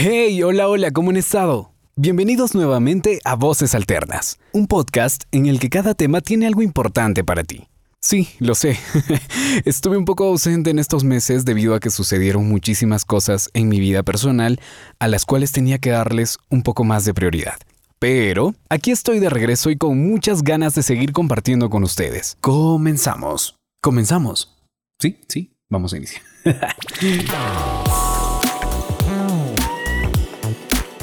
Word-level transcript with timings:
Hey, 0.00 0.44
hola, 0.44 0.68
hola, 0.68 0.92
¿cómo 0.92 1.10
han 1.10 1.16
estado? 1.16 1.72
Bienvenidos 1.96 2.54
nuevamente 2.54 3.18
a 3.24 3.34
Voces 3.34 3.74
Alternas, 3.74 4.38
un 4.52 4.68
podcast 4.68 5.24
en 5.32 5.46
el 5.46 5.58
que 5.58 5.70
cada 5.70 5.94
tema 5.94 6.20
tiene 6.20 6.46
algo 6.46 6.62
importante 6.62 7.24
para 7.24 7.42
ti. 7.42 7.66
Sí, 8.00 8.28
lo 8.38 8.54
sé. 8.54 8.78
Estuve 9.64 9.96
un 9.96 10.04
poco 10.04 10.22
ausente 10.22 10.70
en 10.70 10.78
estos 10.78 11.02
meses 11.02 11.44
debido 11.44 11.74
a 11.74 11.80
que 11.80 11.90
sucedieron 11.90 12.48
muchísimas 12.48 13.04
cosas 13.04 13.50
en 13.54 13.68
mi 13.68 13.80
vida 13.80 14.04
personal 14.04 14.60
a 15.00 15.08
las 15.08 15.24
cuales 15.24 15.50
tenía 15.50 15.80
que 15.80 15.90
darles 15.90 16.38
un 16.48 16.62
poco 16.62 16.84
más 16.84 17.04
de 17.04 17.12
prioridad. 17.12 17.58
Pero 17.98 18.54
aquí 18.68 18.92
estoy 18.92 19.18
de 19.18 19.30
regreso 19.30 19.68
y 19.68 19.78
con 19.78 19.98
muchas 19.98 20.44
ganas 20.44 20.76
de 20.76 20.84
seguir 20.84 21.10
compartiendo 21.10 21.70
con 21.70 21.82
ustedes. 21.82 22.36
Comenzamos. 22.40 23.56
Comenzamos. 23.82 24.62
Sí, 25.00 25.18
sí, 25.26 25.56
vamos 25.68 25.92
a 25.92 25.96
iniciar. 25.96 26.22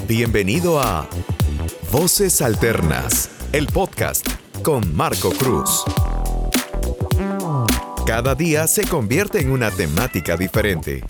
Bienvenido 0.07 0.79
a 0.79 1.09
Voces 1.91 2.43
Alternas, 2.43 3.31
el 3.51 3.65
podcast 3.65 4.27
con 4.61 4.95
Marco 4.95 5.31
Cruz. 5.31 5.83
Cada 8.05 8.35
día 8.35 8.67
se 8.67 8.87
convierte 8.87 9.39
en 9.39 9.49
una 9.49 9.71
temática 9.71 10.37
diferente. 10.37 11.03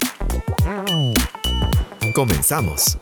Comenzamos. 2.13 2.97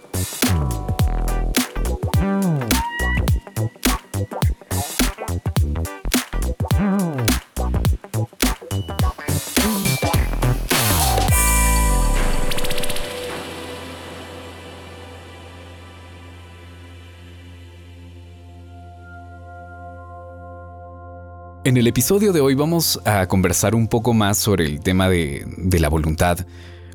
En 21.74 21.78
el 21.78 21.88
episodio 21.88 22.34
de 22.34 22.40
hoy 22.40 22.54
vamos 22.54 23.02
a 23.04 23.26
conversar 23.26 23.74
un 23.74 23.88
poco 23.88 24.14
más 24.14 24.38
sobre 24.38 24.64
el 24.64 24.80
tema 24.80 25.10
de, 25.10 25.44
la 25.80 25.90
voluntad 25.90 26.38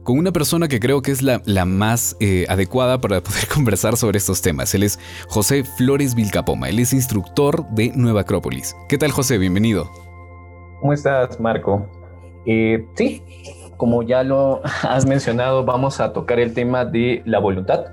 con 0.04 0.16
una 0.16 0.30
persona 0.30 0.68
que 0.68 0.78
creo 0.78 1.02
que 1.02 1.10
es 1.10 1.20
la, 1.20 1.64
más 1.64 2.16
eh, 2.20 2.46
adecuada 2.48 3.00
para 3.00 3.20
poder 3.20 3.48
conversar 3.52 3.96
sobre 3.96 4.18
estos 4.18 4.40
temas. 4.40 4.72
Él 4.76 4.84
es 4.84 5.00
José 5.26 5.64
Flores 5.64 6.14
Vilcapoma, 6.14 6.68
él 6.68 6.78
es 6.78 6.92
instructor 6.92 7.68
de 7.70 7.90
Nueva 7.96 8.20
Acrópolis. 8.20 8.76
¿Qué 8.88 8.96
tal 8.98 9.10
José? 9.10 9.38
Bienvenido. 9.38 9.90
¿Cómo 10.78 10.92
estás, 10.92 11.40
Marco? 11.40 11.84
Eh, 12.46 12.86
sí, 12.94 13.24
como 13.76 14.04
ya 14.04 14.22
lo 14.22 14.62
has 14.82 15.06
mencionado, 15.06 15.64
vamos 15.64 15.98
a 15.98 16.12
tocar 16.12 16.38
el 16.38 16.54
tema 16.54 16.84
de 16.84 17.20
la 17.26 17.40
voluntad 17.40 17.84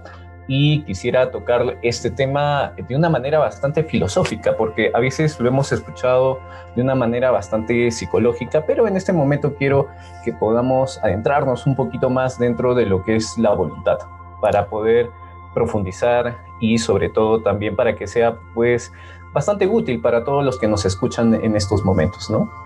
y 0.48 0.84
quisiera 0.84 1.32
tocar 1.32 1.78
este 1.82 2.12
tema 2.12 2.74
de 2.78 2.96
una 2.96 3.10
manera 3.10 3.40
bastante 3.40 3.84
filosófica, 3.84 4.56
porque 4.58 4.92
a 4.94 5.00
veces 5.00 5.40
lo 5.40 5.48
hemos 5.48 5.72
escuchado 5.72 6.40
de 6.76 6.82
una 6.82 6.96
manera 6.96 7.32
bastante 7.32 7.90
psicológica, 7.92 8.66
pero 8.66 8.88
en 8.88 8.98
este 8.98 9.14
momento 9.14 9.56
quiero 9.56 9.88
que 10.24 10.34
podamos 10.34 11.00
adentrarnos 11.04 11.66
un 11.66 11.76
poquito 11.76 12.10
más 12.10 12.38
dentro 12.38 12.76
de 12.76 12.86
lo 12.86 13.04
que 13.04 13.16
es 13.16 13.38
la 13.38 13.54
voluntad, 13.54 13.98
para 14.42 14.68
poder 14.68 15.10
profundizar 15.54 16.38
y 16.60 16.78
sobre 16.78 17.10
todo 17.10 17.42
también 17.42 17.76
para 17.76 17.96
que 17.96 18.08
sea 18.08 18.38
pues 18.54 18.92
bastante 19.34 19.68
útil 19.68 20.02
para 20.02 20.24
todos 20.24 20.44
los 20.44 20.60
que 20.60 20.68
nos 20.68 20.86
escuchan 20.86 21.34
en 21.34 21.56
estos 21.56 21.84
momentos, 21.84 22.30
¿no? 22.30 22.65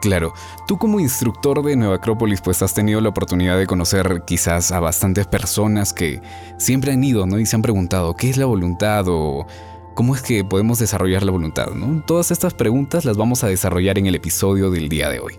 Claro, 0.00 0.32
tú 0.66 0.78
como 0.78 0.98
instructor 0.98 1.62
de 1.62 1.76
Nueva 1.76 1.96
Acrópolis 1.96 2.40
pues 2.40 2.62
has 2.62 2.72
tenido 2.72 3.00
la 3.00 3.10
oportunidad 3.10 3.58
de 3.58 3.66
conocer 3.66 4.22
quizás 4.26 4.72
a 4.72 4.80
bastantes 4.80 5.26
personas 5.26 5.92
que 5.92 6.22
siempre 6.58 6.92
han 6.92 7.04
ido, 7.04 7.26
¿no? 7.26 7.38
Y 7.38 7.46
se 7.46 7.56
han 7.56 7.62
preguntado, 7.62 8.14
¿qué 8.14 8.30
es 8.30 8.36
la 8.36 8.46
voluntad? 8.46 9.04
o 9.08 9.46
cómo 9.94 10.14
es 10.14 10.22
que 10.22 10.44
podemos 10.44 10.78
desarrollar 10.78 11.22
la 11.22 11.32
voluntad, 11.32 11.72
¿no? 11.74 12.02
Todas 12.06 12.30
estas 12.30 12.54
preguntas 12.54 13.04
las 13.04 13.18
vamos 13.18 13.44
a 13.44 13.48
desarrollar 13.48 13.98
en 13.98 14.06
el 14.06 14.14
episodio 14.14 14.70
del 14.70 14.88
día 14.88 15.10
de 15.10 15.20
hoy. 15.20 15.34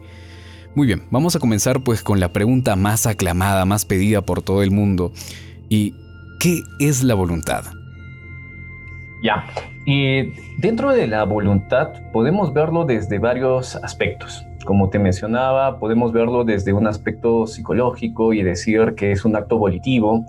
Muy 0.76 0.86
bien, 0.88 1.04
vamos 1.10 1.36
a 1.36 1.40
comenzar 1.40 1.82
pues 1.82 2.04
con 2.04 2.20
la 2.20 2.32
pregunta 2.32 2.76
más 2.76 3.08
aclamada, 3.08 3.66
más 3.66 3.86
pedida 3.86 4.22
por 4.22 4.44
todo 4.44 4.62
el 4.62 4.70
mundo. 4.70 5.12
¿Y 5.68 5.96
qué 6.40 6.62
es 6.80 7.04
la 7.04 7.16
voluntad? 7.16 7.66
Ya, 9.24 9.46
y 9.86 10.32
dentro 10.60 10.94
de 10.94 11.08
la 11.08 11.24
voluntad 11.24 11.90
podemos 12.12 12.54
verlo 12.54 12.86
desde 12.86 13.20
varios 13.20 13.76
aspectos. 13.78 14.46
Como 14.66 14.90
te 14.90 15.00
mencionaba, 15.00 15.80
podemos 15.80 16.12
verlo 16.12 16.44
desde 16.44 16.74
un 16.74 16.88
aspecto 16.88 17.48
psicológico 17.48 18.34
y 18.34 18.44
decir 18.44 18.94
que 18.96 19.12
es 19.12 19.26
un 19.26 19.36
acto 19.36 19.58
volitivo. 19.58 20.26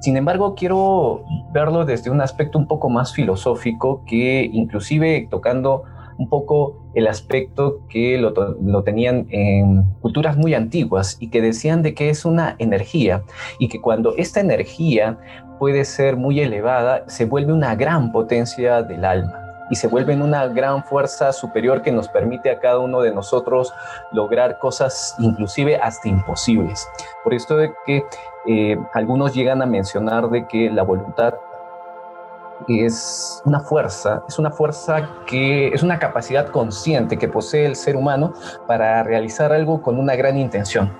Sin 0.00 0.16
embargo, 0.16 0.54
quiero 0.54 1.24
verlo 1.52 1.84
desde 1.84 2.10
un 2.10 2.20
aspecto 2.20 2.58
un 2.58 2.66
poco 2.66 2.88
más 2.88 3.12
filosófico 3.12 4.04
que 4.06 4.48
inclusive 4.52 5.26
tocando 5.30 5.82
un 6.18 6.28
poco 6.28 6.90
el 6.94 7.06
aspecto 7.06 7.80
que 7.88 8.18
lo, 8.18 8.32
lo, 8.60 8.82
tenían 8.82 9.26
en 9.30 9.84
culturas 10.00 10.36
muy 10.36 10.54
antiguas 10.54 11.16
y 11.20 11.30
que 11.30 11.40
decían 11.40 11.82
de 11.82 11.94
que 11.94 12.10
es 12.10 12.24
una 12.24 12.56
energía 12.58 13.22
y 13.58 13.68
que 13.68 13.80
cuando 13.80 14.14
esta 14.16 14.40
energía 14.40 15.18
puede 15.60 15.84
ser 15.84 16.16
muy 16.16 16.40
elevada, 16.40 17.04
se 17.08 17.24
vuelve 17.24 17.52
una 17.52 17.76
gran 17.76 18.10
potencia 18.10 18.82
del 18.82 19.04
alma 19.04 19.47
y 19.70 19.76
se 19.76 19.88
vuelve 19.88 20.14
una 20.14 20.46
gran 20.48 20.84
fuerza 20.84 21.32
superior 21.32 21.82
que 21.82 21.92
nos 21.92 22.08
permite 22.08 22.50
a 22.50 22.58
cada 22.58 22.78
uno 22.78 23.00
de 23.00 23.12
nosotros 23.12 23.72
lograr 24.12 24.58
cosas 24.58 25.14
inclusive 25.18 25.76
hasta 25.76 26.08
imposibles. 26.08 26.88
Por 27.24 27.34
esto 27.34 27.56
de 27.56 27.72
que 27.86 28.04
eh, 28.46 28.78
algunos 28.94 29.34
llegan 29.34 29.62
a 29.62 29.66
mencionar 29.66 30.28
de 30.30 30.46
que 30.46 30.70
la 30.70 30.82
voluntad 30.82 31.34
es 32.66 33.42
una 33.44 33.60
fuerza, 33.60 34.24
es 34.28 34.38
una 34.38 34.50
fuerza 34.50 35.08
que 35.26 35.68
es 35.68 35.82
una 35.82 35.98
capacidad 35.98 36.48
consciente 36.48 37.16
que 37.16 37.28
posee 37.28 37.66
el 37.66 37.76
ser 37.76 37.96
humano 37.96 38.32
para 38.66 39.02
realizar 39.02 39.52
algo 39.52 39.80
con 39.80 39.98
una 39.98 40.16
gran 40.16 40.38
intención. 40.38 40.92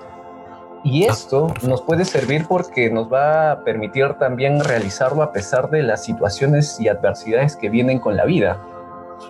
Y 0.90 1.04
ah, 1.04 1.12
esto 1.12 1.52
nos 1.62 1.82
puede 1.82 2.06
servir 2.06 2.46
porque 2.48 2.90
nos 2.90 3.12
va 3.12 3.52
a 3.52 3.64
permitir 3.64 4.14
también 4.14 4.60
realizarlo 4.60 5.22
a 5.22 5.32
pesar 5.32 5.68
de 5.68 5.82
las 5.82 6.02
situaciones 6.02 6.80
y 6.80 6.88
adversidades 6.88 7.56
que 7.56 7.68
vienen 7.68 7.98
con 7.98 8.16
la 8.16 8.24
vida. 8.24 8.64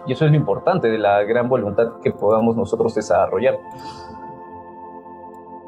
Y 0.06 0.12
eso 0.12 0.24
es 0.24 0.30
lo 0.30 0.36
importante 0.36 0.88
de 0.88 0.98
la 0.98 1.24
gran 1.24 1.48
voluntad 1.48 1.94
que 2.02 2.12
podamos 2.12 2.56
nosotros 2.56 2.94
desarrollar. 2.94 3.58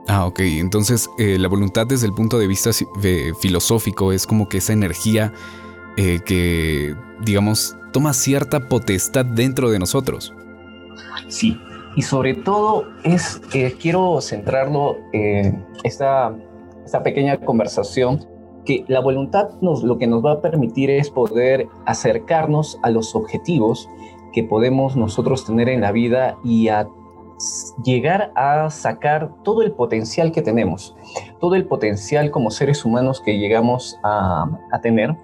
Ah, 0.07 0.27
ok. 0.27 0.41
Entonces, 0.41 1.11
eh, 1.19 1.39
la 1.39 1.49
voluntad 1.49 1.87
desde 1.89 2.07
el 2.07 2.13
punto 2.13 2.39
de 2.39 2.47
vista 2.47 2.71
filosófico 3.41 4.13
es 4.13 4.27
como 4.27 4.49
que 4.49 4.59
esa 4.59 4.73
energía 4.73 5.33
eh, 5.97 6.21
que, 6.25 6.95
digamos, 7.21 7.77
toma 7.93 8.13
cierta 8.13 8.61
potestad 8.69 9.25
dentro 9.25 9.71
de 9.71 9.81
nosotros. 9.81 10.33
Sí, 11.29 11.61
y 11.97 12.03
sobre 12.03 12.35
todo 12.35 12.85
es 13.05 13.39
que 13.53 13.73
quiero 13.73 14.21
centrarlo 14.21 14.99
en 15.13 15.65
esta, 15.83 16.35
esta 16.85 17.03
pequeña 17.03 17.39
conversación 17.39 18.27
que 18.65 18.85
la 18.89 19.01
voluntad 19.01 19.51
lo 19.61 19.99
que 19.99 20.07
nos 20.07 20.25
va 20.25 20.33
a 20.33 20.41
permitir 20.41 20.91
es 20.91 21.11
poder 21.11 21.67
acercarnos 21.87 22.79
a 22.83 22.91
los 22.91 23.15
objetivos 23.15 23.89
que 24.33 24.45
podemos 24.45 24.97
nosotros 24.97 25.45
tener 25.45 25.69
en 25.69 25.81
la 25.81 25.93
vida 25.93 26.37
y 26.45 26.69
llegar 27.83 28.33
a 28.37 28.69
sacar 28.71 29.33
todo 29.43 29.63
el 29.63 29.73
potencial 29.73 30.31
que 30.31 30.43
tenemos, 30.43 30.95
todo 31.41 31.55
el 31.55 31.67
potencial 31.67 32.31
como 32.31 32.51
seres 32.51 32.85
humanos 32.85 33.21
que 33.21 33.39
llegamos 33.39 33.99
a 34.05 34.47
tener 34.83 35.17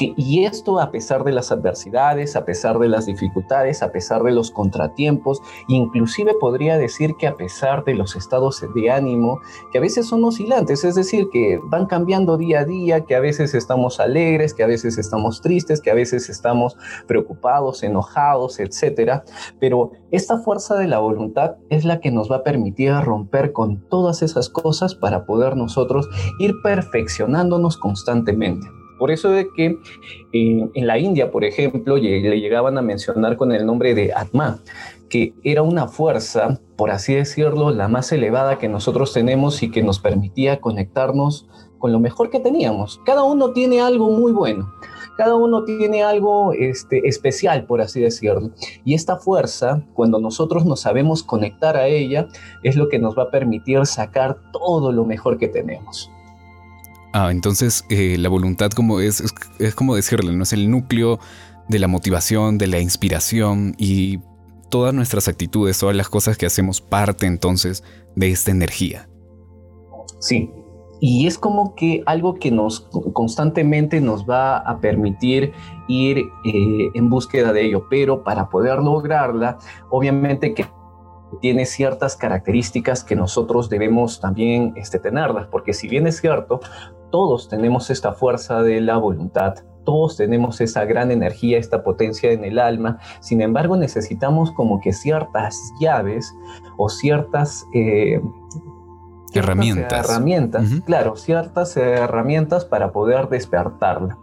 y 0.00 0.44
esto 0.44 0.80
a 0.80 0.90
pesar 0.90 1.24
de 1.24 1.32
las 1.32 1.52
adversidades, 1.52 2.36
a 2.36 2.44
pesar 2.44 2.78
de 2.78 2.88
las 2.88 3.06
dificultades, 3.06 3.82
a 3.82 3.92
pesar 3.92 4.22
de 4.22 4.32
los 4.32 4.50
contratiempos, 4.50 5.40
inclusive 5.68 6.34
podría 6.40 6.78
decir 6.78 7.14
que 7.18 7.26
a 7.26 7.36
pesar 7.36 7.84
de 7.84 7.94
los 7.94 8.16
estados 8.16 8.64
de 8.74 8.90
ánimo, 8.90 9.40
que 9.72 9.78
a 9.78 9.80
veces 9.80 10.06
son 10.06 10.24
oscilantes, 10.24 10.84
es 10.84 10.94
decir, 10.94 11.28
que 11.32 11.60
van 11.64 11.86
cambiando 11.86 12.36
día 12.36 12.60
a 12.60 12.64
día, 12.64 13.04
que 13.04 13.14
a 13.14 13.20
veces 13.20 13.54
estamos 13.54 14.00
alegres, 14.00 14.54
que 14.54 14.62
a 14.62 14.66
veces 14.66 14.98
estamos 14.98 15.40
tristes, 15.40 15.80
que 15.80 15.90
a 15.90 15.94
veces 15.94 16.28
estamos 16.28 16.76
preocupados, 17.06 17.82
enojados, 17.82 18.60
etcétera, 18.60 19.24
pero 19.58 19.92
esta 20.10 20.38
fuerza 20.38 20.76
de 20.76 20.88
la 20.88 20.98
voluntad 20.98 21.56
es 21.68 21.84
la 21.84 22.00
que 22.00 22.10
nos 22.10 22.30
va 22.30 22.36
a 22.36 22.42
permitir 22.42 22.92
romper 23.02 23.52
con 23.52 23.86
todas 23.88 24.22
esas 24.22 24.48
cosas 24.48 24.94
para 24.94 25.26
poder 25.26 25.56
nosotros 25.56 26.08
ir 26.38 26.54
perfeccionándonos 26.62 27.76
constantemente. 27.76 28.79
Por 29.00 29.10
eso 29.10 29.30
de 29.30 29.48
que 29.56 29.78
eh, 30.34 30.68
en 30.74 30.86
la 30.86 30.98
India, 30.98 31.30
por 31.30 31.42
ejemplo, 31.42 31.96
le 31.96 32.38
llegaban 32.38 32.76
a 32.76 32.82
mencionar 32.82 33.38
con 33.38 33.50
el 33.50 33.64
nombre 33.64 33.94
de 33.94 34.12
Atma, 34.14 34.60
que 35.08 35.32
era 35.42 35.62
una 35.62 35.88
fuerza, 35.88 36.60
por 36.76 36.90
así 36.90 37.14
decirlo, 37.14 37.70
la 37.70 37.88
más 37.88 38.12
elevada 38.12 38.58
que 38.58 38.68
nosotros 38.68 39.14
tenemos 39.14 39.62
y 39.62 39.70
que 39.70 39.82
nos 39.82 40.00
permitía 40.00 40.60
conectarnos 40.60 41.48
con 41.78 41.92
lo 41.92 41.98
mejor 41.98 42.28
que 42.28 42.40
teníamos. 42.40 43.00
Cada 43.06 43.22
uno 43.22 43.52
tiene 43.52 43.80
algo 43.80 44.10
muy 44.10 44.32
bueno. 44.32 44.70
Cada 45.16 45.34
uno 45.34 45.64
tiene 45.64 46.02
algo 46.02 46.52
este, 46.52 47.08
especial, 47.08 47.64
por 47.64 47.80
así 47.80 48.00
decirlo. 48.00 48.50
Y 48.84 48.92
esta 48.92 49.16
fuerza, 49.16 49.82
cuando 49.94 50.20
nosotros 50.20 50.66
nos 50.66 50.80
sabemos 50.80 51.22
conectar 51.22 51.78
a 51.78 51.86
ella, 51.86 52.28
es 52.62 52.76
lo 52.76 52.90
que 52.90 52.98
nos 52.98 53.18
va 53.18 53.24
a 53.24 53.30
permitir 53.30 53.86
sacar 53.86 54.36
todo 54.52 54.92
lo 54.92 55.06
mejor 55.06 55.38
que 55.38 55.48
tenemos. 55.48 56.10
Ah, 57.12 57.30
entonces 57.30 57.84
eh, 57.90 58.16
la 58.18 58.28
voluntad 58.28 58.70
como 58.70 59.00
es, 59.00 59.22
es, 59.58 59.74
como 59.74 59.96
decirle, 59.96 60.32
¿no? 60.32 60.44
Es 60.44 60.52
el 60.52 60.70
núcleo 60.70 61.18
de 61.68 61.78
la 61.78 61.88
motivación, 61.88 62.56
de 62.58 62.68
la 62.68 62.80
inspiración 62.80 63.74
y 63.78 64.20
todas 64.70 64.94
nuestras 64.94 65.26
actitudes, 65.26 65.78
todas 65.78 65.96
las 65.96 66.08
cosas 66.08 66.38
que 66.38 66.46
hacemos 66.46 66.80
parte 66.80 67.26
entonces 67.26 67.82
de 68.14 68.30
esta 68.30 68.52
energía. 68.52 69.08
Sí, 70.20 70.50
y 71.00 71.26
es 71.26 71.38
como 71.38 71.74
que 71.74 72.02
algo 72.06 72.34
que 72.34 72.50
nos 72.50 72.80
constantemente 73.12 74.00
nos 74.00 74.28
va 74.28 74.58
a 74.58 74.78
permitir 74.80 75.52
ir 75.88 76.18
eh, 76.18 76.90
en 76.94 77.08
búsqueda 77.08 77.52
de 77.52 77.64
ello, 77.64 77.86
pero 77.88 78.22
para 78.22 78.48
poder 78.50 78.78
lograrla, 78.78 79.58
obviamente 79.88 80.54
que 80.54 80.66
tiene 81.40 81.64
ciertas 81.64 82.16
características 82.16 83.04
que 83.04 83.16
nosotros 83.16 83.68
debemos 83.68 84.20
también 84.20 84.74
este, 84.76 84.98
tenerlas, 84.98 85.46
porque 85.46 85.72
si 85.72 85.88
bien 85.88 86.06
es 86.06 86.20
cierto, 86.20 86.60
todos 87.10 87.48
tenemos 87.48 87.90
esta 87.90 88.12
fuerza 88.12 88.62
de 88.62 88.80
la 88.80 88.96
voluntad, 88.96 89.54
todos 89.84 90.16
tenemos 90.16 90.60
esa 90.60 90.84
gran 90.84 91.10
energía, 91.10 91.58
esta 91.58 91.82
potencia 91.82 92.32
en 92.32 92.44
el 92.44 92.58
alma, 92.58 92.98
sin 93.20 93.40
embargo 93.40 93.76
necesitamos 93.76 94.52
como 94.52 94.80
que 94.80 94.92
ciertas 94.92 95.56
llaves 95.80 96.32
o 96.76 96.88
ciertas... 96.88 97.64
Eh, 97.74 98.20
herramientas. 99.32 100.08
Herramientas, 100.08 100.68
claro, 100.84 101.16
ciertas 101.16 101.76
herramientas 101.76 102.64
para 102.64 102.92
poder 102.92 103.28
despertarla. 103.28 104.18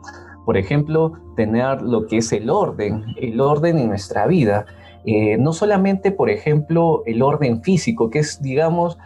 Por 0.45 0.57
ejemplo, 0.57 1.13
tener 1.36 1.81
lo 1.81 2.07
que 2.07 2.18
es 2.18 2.31
el 2.31 2.50
orden, 2.50 3.06
el 3.18 3.40
orden 3.42 3.78
en 3.78 3.90
nuestra 3.90 4.28
vida. 4.28 4.66
Eh, 5.06 5.38
no 5.38 5.54
solamente, 5.54 6.12
por 6.12 6.30
ejemplo, 6.30 7.04
el 7.06 7.22
orden 7.22 7.63
físico, 7.63 8.10
que 8.10 8.19
es, 8.19 8.42
digamos, 8.42 8.98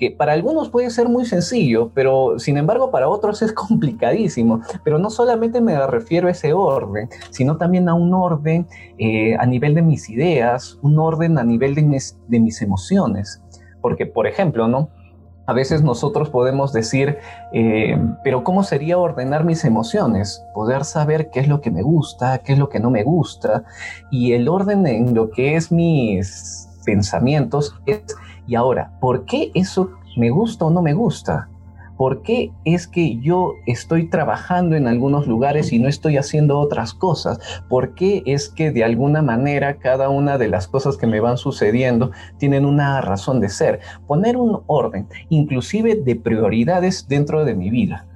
que 0.00 0.10
para 0.10 0.32
algunos 0.32 0.70
puede 0.70 0.88
ser 0.88 1.10
muy 1.10 1.26
sencillo, 1.26 1.90
pero 1.94 2.38
sin 2.38 2.56
embargo 2.56 2.90
para 2.90 3.06
otros 3.06 3.42
es 3.42 3.52
complicadísimo. 3.52 4.62
Pero 4.82 4.98
no 4.98 5.10
solamente 5.10 5.60
me 5.60 5.86
refiero 5.86 6.26
a 6.26 6.30
ese 6.30 6.54
orden, 6.54 7.08
sino 7.28 7.58
también 7.58 7.88
a 7.88 7.94
un 7.94 8.14
orden 8.14 8.66
eh, 8.98 9.36
a 9.38 9.44
nivel 9.44 9.74
de 9.74 9.82
mis 9.82 10.08
ideas, 10.08 10.78
un 10.80 10.98
orden 10.98 11.38
a 11.38 11.44
nivel 11.44 11.74
de 11.74 11.82
mis, 11.82 12.62
emociones. 12.62 13.42
Porque, 13.82 14.06
por 14.06 14.26
ejemplo, 14.26 14.66
¿no? 14.66 14.88
A 15.46 15.52
veces 15.52 15.82
nosotros 15.82 16.30
podemos 16.30 16.72
decir, 16.72 17.18
eh, 17.52 17.98
pero 18.24 18.44
¿cómo 18.44 18.62
sería 18.62 18.98
ordenar 18.98 19.44
mis 19.44 19.64
emociones? 19.64 20.42
Poder 20.54 20.84
saber 20.84 21.28
qué 21.30 21.40
es 21.40 21.48
lo 21.48 21.60
que 21.60 21.70
me 21.70 21.82
gusta, 21.82 22.38
qué 22.38 22.52
es 22.52 22.58
lo 22.58 22.68
que 22.68 22.80
no 22.80 22.90
me 22.90 23.02
gusta. 23.02 23.64
Y 24.10 24.32
el 24.32 24.48
orden 24.48 24.86
en 24.86 25.14
lo 25.14 25.30
que 25.30 25.56
es 25.56 25.72
mis 25.72 26.68
pensamientos 26.84 27.74
es, 27.86 28.00
y 28.50 28.56
ahora, 28.56 28.98
¿por 29.00 29.24
qué 29.24 29.50
eso 29.54 29.92
me 30.16 30.30
gusta 30.30 30.66
o 30.66 30.70
no 30.70 30.82
me 30.82 30.92
gusta? 30.92 31.48
¿por 32.00 32.22
qué 32.22 32.50
es 32.64 32.88
que 32.88 33.18
yo 33.18 33.56
estoy 33.66 34.08
trabajando 34.08 34.74
en 34.74 34.88
algunos 34.88 35.26
lugares 35.26 35.70
y 35.70 35.78
no 35.78 35.86
estoy 35.86 36.16
haciendo 36.16 36.58
otras 36.58 36.94
cosas? 36.94 37.38
¿Por 37.68 37.94
qué 37.94 38.22
es 38.24 38.48
que 38.48 38.70
de 38.70 38.84
alguna 38.84 39.20
manera 39.20 39.76
cada 39.76 40.08
una 40.08 40.38
de 40.38 40.48
las 40.48 40.66
cosas 40.66 40.96
que 40.96 41.06
me 41.06 41.20
van 41.20 41.36
sucediendo 41.36 42.10
tienen 42.38 42.64
una 42.64 43.02
razón 43.02 43.38
de 43.38 43.50
ser? 43.50 43.80
Poner 44.06 44.38
un 44.38 44.62
orden, 44.66 45.08
inclusive 45.28 45.94
de 45.94 46.16
prioridades 46.16 47.06
dentro 47.06 47.44
de 47.44 47.54
mi 47.54 47.68
vida. 47.68 48.06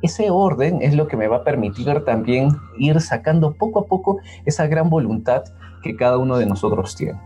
Ese 0.00 0.30
orden 0.30 0.80
es 0.80 0.94
lo 0.94 1.06
que 1.06 1.18
me 1.18 1.28
va 1.28 1.36
a 1.36 1.44
permitir 1.44 2.02
también 2.06 2.48
ir 2.78 2.98
sacando 3.02 3.52
poco 3.52 3.80
a 3.80 3.84
poco 3.84 4.20
esa 4.46 4.66
gran 4.68 4.88
voluntad 4.88 5.44
que 5.82 5.96
cada 5.96 6.16
uno 6.16 6.38
de 6.38 6.46
nosotros 6.46 6.96
tiene. 6.96 7.20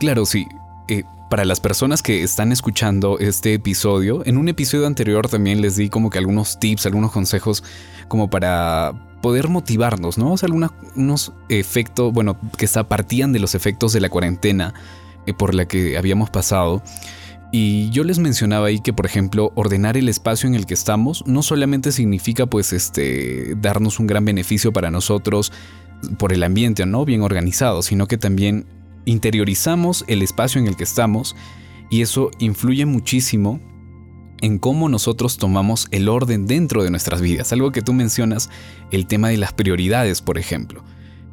Claro, 0.00 0.26
sí. 0.26 0.48
Eh, 0.88 1.04
para 1.30 1.44
las 1.44 1.60
personas 1.60 2.02
que 2.02 2.22
están 2.22 2.52
escuchando 2.52 3.18
este 3.18 3.54
episodio, 3.54 4.22
en 4.26 4.36
un 4.36 4.48
episodio 4.48 4.86
anterior 4.86 5.28
también 5.28 5.60
les 5.60 5.76
di 5.76 5.88
como 5.88 6.10
que 6.10 6.18
algunos 6.18 6.58
tips, 6.58 6.86
algunos 6.86 7.12
consejos 7.12 7.64
como 8.08 8.28
para 8.30 8.92
poder 9.22 9.48
motivarnos, 9.48 10.18
¿no? 10.18 10.34
Algunos 10.42 11.32
efectos, 11.48 12.12
bueno, 12.12 12.36
que 12.58 12.68
partían 12.86 13.32
de 13.32 13.38
los 13.38 13.54
efectos 13.54 13.92
de 13.94 14.00
la 14.00 14.10
cuarentena 14.10 14.74
eh, 15.26 15.32
por 15.32 15.54
la 15.54 15.66
que 15.66 15.96
habíamos 15.96 16.28
pasado. 16.28 16.82
Y 17.50 17.88
yo 17.90 18.04
les 18.04 18.18
mencionaba 18.18 18.66
ahí 18.66 18.80
que, 18.80 18.92
por 18.92 19.06
ejemplo, 19.06 19.52
ordenar 19.54 19.96
el 19.96 20.08
espacio 20.08 20.48
en 20.48 20.54
el 20.54 20.66
que 20.66 20.74
estamos 20.74 21.24
no 21.26 21.42
solamente 21.42 21.92
significa, 21.92 22.46
pues, 22.46 22.72
este, 22.72 23.54
darnos 23.56 23.98
un 23.98 24.06
gran 24.06 24.24
beneficio 24.24 24.72
para 24.72 24.90
nosotros 24.90 25.52
por 26.18 26.32
el 26.32 26.42
ambiente, 26.42 26.84
¿no? 26.84 27.04
Bien 27.04 27.22
organizado, 27.22 27.82
sino 27.82 28.06
que 28.06 28.18
también 28.18 28.66
interiorizamos 29.04 30.04
el 30.08 30.22
espacio 30.22 30.60
en 30.60 30.66
el 30.66 30.76
que 30.76 30.84
estamos 30.84 31.36
y 31.90 32.02
eso 32.02 32.30
influye 32.38 32.86
muchísimo 32.86 33.60
en 34.40 34.58
cómo 34.58 34.88
nosotros 34.88 35.38
tomamos 35.38 35.88
el 35.90 36.08
orden 36.08 36.46
dentro 36.46 36.82
de 36.82 36.90
nuestras 36.90 37.20
vidas. 37.20 37.52
Algo 37.52 37.72
que 37.72 37.82
tú 37.82 37.92
mencionas, 37.92 38.50
el 38.90 39.06
tema 39.06 39.28
de 39.28 39.36
las 39.36 39.52
prioridades, 39.52 40.20
por 40.20 40.38
ejemplo. 40.38 40.84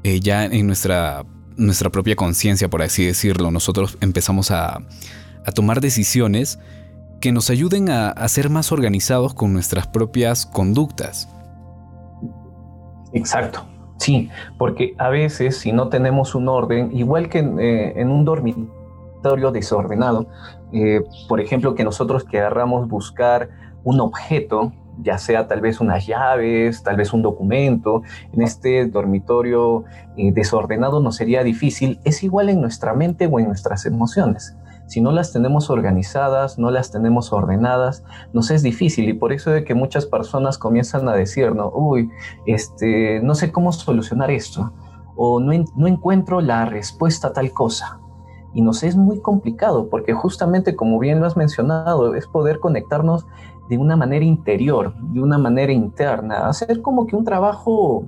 Eh, 0.03 0.19
ya 0.19 0.45
en 0.45 0.67
nuestra, 0.67 1.25
nuestra 1.57 1.89
propia 1.89 2.15
conciencia, 2.15 2.69
por 2.69 2.81
así 2.81 3.05
decirlo, 3.05 3.51
nosotros 3.51 3.97
empezamos 4.01 4.51
a, 4.51 4.79
tomar 5.55 5.81
decisiones 5.81 6.59
que 7.19 7.31
nos 7.31 7.49
ayuden 7.49 7.89
a, 7.89 8.09
a 8.09 8.27
ser 8.29 8.49
más 8.49 8.71
organizados 8.71 9.33
con 9.33 9.51
nuestras 9.53 9.87
propias 9.87 10.45
conductas. 10.45 11.27
Exacto. 13.13 13.67
Sí, 14.01 14.31
porque 14.57 14.95
a 14.97 15.09
veces 15.09 15.57
si 15.57 15.71
no 15.71 15.89
tenemos 15.89 16.33
un 16.33 16.49
orden, 16.49 16.89
igual 16.91 17.29
que 17.29 17.37
en, 17.37 17.59
eh, 17.59 18.03
un 18.03 18.25
dormitorio 18.25 19.51
desordenado, 19.51 20.25
eh, 20.73 21.01
por 21.29 21.39
ejemplo, 21.39 21.75
que 21.75 21.83
nosotros 21.83 22.23
querramos 22.23 22.87
buscar 22.87 23.49
un 23.83 23.99
objeto, 23.99 24.73
ya 25.03 25.19
sea 25.19 25.47
tal 25.47 25.61
vez 25.61 25.79
unas 25.79 26.07
llaves, 26.07 26.81
tal 26.81 26.95
vez 26.95 27.13
un 27.13 27.21
documento, 27.21 28.01
en 28.33 28.41
este 28.41 28.87
dormitorio 28.87 29.83
eh, 30.17 30.31
desordenado 30.31 30.99
nos 30.99 31.17
sería 31.17 31.43
difícil, 31.43 31.99
es 32.03 32.23
igual 32.23 32.49
en 32.49 32.59
nuestra 32.59 32.95
mente 32.95 33.27
o 33.27 33.39
en 33.39 33.45
nuestras 33.49 33.85
emociones 33.85 34.55
si 34.91 34.99
no 34.99 35.13
las 35.13 35.31
tenemos 35.31 35.69
organizadas, 35.69 36.59
no 36.59 36.69
las 36.69 36.91
tenemos 36.91 37.31
ordenadas, 37.31 38.03
nos 38.33 38.51
es 38.51 38.61
difícil 38.61 39.07
y 39.07 39.13
por 39.13 39.31
eso 39.31 39.49
de 39.49 39.63
que 39.63 39.73
muchas 39.73 40.05
personas 40.05 40.57
comienzan 40.57 41.07
a 41.07 41.13
decir, 41.13 41.55
no, 41.55 41.69
uy, 41.69 42.09
este, 42.45 43.21
no 43.23 43.33
sé 43.33 43.53
cómo 43.53 43.71
solucionar 43.71 44.31
esto 44.31 44.73
o 45.15 45.39
no, 45.39 45.53
no 45.77 45.87
encuentro 45.87 46.41
la 46.41 46.65
respuesta 46.65 47.29
a 47.29 47.33
tal 47.33 47.53
cosa. 47.53 48.01
Y 48.53 48.61
nos 48.61 48.83
es 48.83 48.97
muy 48.97 49.21
complicado 49.21 49.89
porque 49.89 50.11
justamente 50.11 50.75
como 50.75 50.99
bien 50.99 51.21
lo 51.21 51.25
has 51.25 51.37
mencionado, 51.37 52.13
es 52.13 52.27
poder 52.27 52.59
conectarnos 52.59 53.25
de 53.69 53.77
una 53.77 53.95
manera 53.95 54.25
interior, 54.25 54.93
de 55.13 55.21
una 55.21 55.37
manera 55.37 55.71
interna, 55.71 56.49
hacer 56.49 56.81
como 56.81 57.07
que 57.07 57.15
un 57.15 57.23
trabajo 57.23 58.03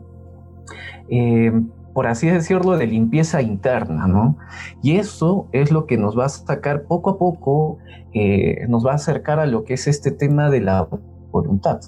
eh, 1.07 1.49
por 1.93 2.07
así 2.07 2.27
decirlo, 2.27 2.77
de 2.77 2.87
limpieza 2.87 3.41
interna, 3.41 4.07
¿no? 4.07 4.37
Y 4.81 4.97
eso 4.97 5.47
es 5.51 5.71
lo 5.71 5.85
que 5.85 5.97
nos 5.97 6.17
va 6.17 6.25
a 6.25 6.29
sacar 6.29 6.83
poco 6.83 7.11
a 7.11 7.17
poco, 7.17 7.77
eh, 8.13 8.65
nos 8.67 8.85
va 8.85 8.91
a 8.91 8.95
acercar 8.95 9.39
a 9.39 9.45
lo 9.45 9.63
que 9.63 9.75
es 9.75 9.87
este 9.87 10.11
tema 10.11 10.49
de 10.49 10.61
la 10.61 10.87
voluntad. 11.31 11.79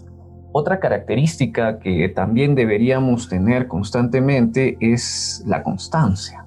Otra 0.52 0.80
característica 0.80 1.80
que 1.80 2.08
también 2.10 2.56
deberíamos 2.56 3.28
tener 3.28 3.68
constantemente 3.68 4.78
es 4.80 5.44
la 5.46 5.64
constancia. 5.64 6.46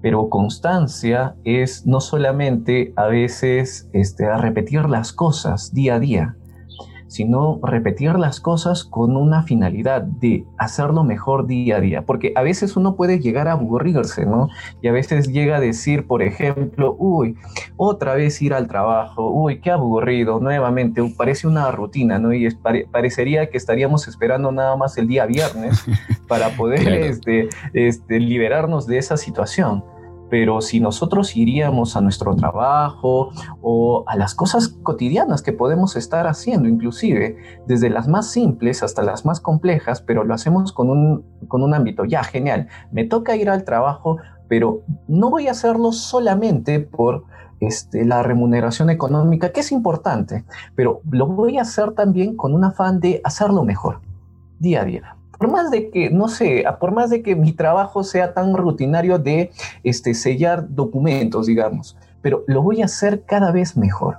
Pero 0.00 0.28
constancia 0.28 1.34
es 1.42 1.84
no 1.84 2.00
solamente 2.00 2.92
a 2.94 3.08
veces 3.08 3.90
este, 3.92 4.26
a 4.26 4.36
repetir 4.36 4.84
las 4.88 5.12
cosas 5.12 5.74
día 5.74 5.96
a 5.96 5.98
día, 5.98 6.36
sino 7.08 7.58
repetir 7.62 8.14
las 8.18 8.40
cosas 8.40 8.84
con 8.84 9.16
una 9.16 9.42
finalidad 9.42 10.02
de 10.02 10.44
hacerlo 10.58 11.04
mejor 11.04 11.46
día 11.46 11.76
a 11.76 11.80
día, 11.80 12.02
porque 12.02 12.32
a 12.36 12.42
veces 12.42 12.76
uno 12.76 12.94
puede 12.94 13.18
llegar 13.18 13.48
a 13.48 13.52
aburrirse, 13.52 14.26
¿no? 14.26 14.48
Y 14.80 14.88
a 14.88 14.92
veces 14.92 15.28
llega 15.28 15.56
a 15.56 15.60
decir, 15.60 16.06
por 16.06 16.22
ejemplo, 16.22 16.94
uy, 16.98 17.36
otra 17.76 18.14
vez 18.14 18.40
ir 18.42 18.54
al 18.54 18.68
trabajo, 18.68 19.30
uy, 19.30 19.60
qué 19.60 19.70
aburrido, 19.70 20.38
nuevamente, 20.38 21.02
parece 21.16 21.48
una 21.48 21.70
rutina, 21.70 22.18
¿no? 22.18 22.32
Y 22.32 22.48
parecería 22.92 23.48
que 23.50 23.56
estaríamos 23.56 24.06
esperando 24.06 24.52
nada 24.52 24.76
más 24.76 24.96
el 24.98 25.08
día 25.08 25.26
viernes 25.26 25.84
para 26.28 26.50
poder 26.50 26.88
este, 26.88 27.48
este, 27.72 28.20
liberarnos 28.20 28.86
de 28.86 28.98
esa 28.98 29.16
situación. 29.16 29.82
Pero 30.30 30.60
si 30.60 30.80
nosotros 30.80 31.36
iríamos 31.36 31.96
a 31.96 32.00
nuestro 32.00 32.36
trabajo 32.36 33.30
o 33.62 34.04
a 34.06 34.16
las 34.16 34.34
cosas 34.34 34.68
cotidianas 34.68 35.42
que 35.42 35.52
podemos 35.52 35.96
estar 35.96 36.26
haciendo, 36.26 36.68
inclusive 36.68 37.36
desde 37.66 37.90
las 37.90 38.08
más 38.08 38.30
simples 38.30 38.82
hasta 38.82 39.02
las 39.02 39.24
más 39.24 39.40
complejas, 39.40 40.02
pero 40.02 40.24
lo 40.24 40.34
hacemos 40.34 40.72
con 40.72 40.90
un, 40.90 41.24
con 41.48 41.62
un 41.62 41.74
ámbito, 41.74 42.04
ya, 42.04 42.22
genial, 42.22 42.68
me 42.92 43.04
toca 43.04 43.36
ir 43.36 43.50
al 43.50 43.64
trabajo, 43.64 44.18
pero 44.48 44.82
no 45.06 45.30
voy 45.30 45.48
a 45.48 45.52
hacerlo 45.52 45.92
solamente 45.92 46.80
por 46.80 47.24
este, 47.60 48.04
la 48.04 48.22
remuneración 48.22 48.90
económica, 48.90 49.50
que 49.50 49.60
es 49.60 49.72
importante, 49.72 50.44
pero 50.74 51.00
lo 51.10 51.26
voy 51.26 51.58
a 51.58 51.62
hacer 51.62 51.92
también 51.92 52.36
con 52.36 52.54
un 52.54 52.64
afán 52.64 53.00
de 53.00 53.20
hacerlo 53.24 53.64
mejor, 53.64 54.00
día 54.58 54.82
a 54.82 54.84
día 54.84 55.17
por 55.38 55.50
más 55.50 55.70
de 55.70 55.90
que, 55.90 56.10
no 56.10 56.28
sé, 56.28 56.64
por 56.80 56.92
más 56.92 57.10
de 57.10 57.22
que 57.22 57.36
mi 57.36 57.52
trabajo 57.52 58.02
sea 58.02 58.34
tan 58.34 58.54
rutinario 58.54 59.18
de 59.18 59.50
este, 59.84 60.14
sellar 60.14 60.66
documentos, 60.68 61.46
digamos, 61.46 61.96
pero 62.20 62.42
lo 62.48 62.62
voy 62.62 62.82
a 62.82 62.86
hacer 62.86 63.24
cada 63.24 63.52
vez 63.52 63.76
mejor. 63.76 64.18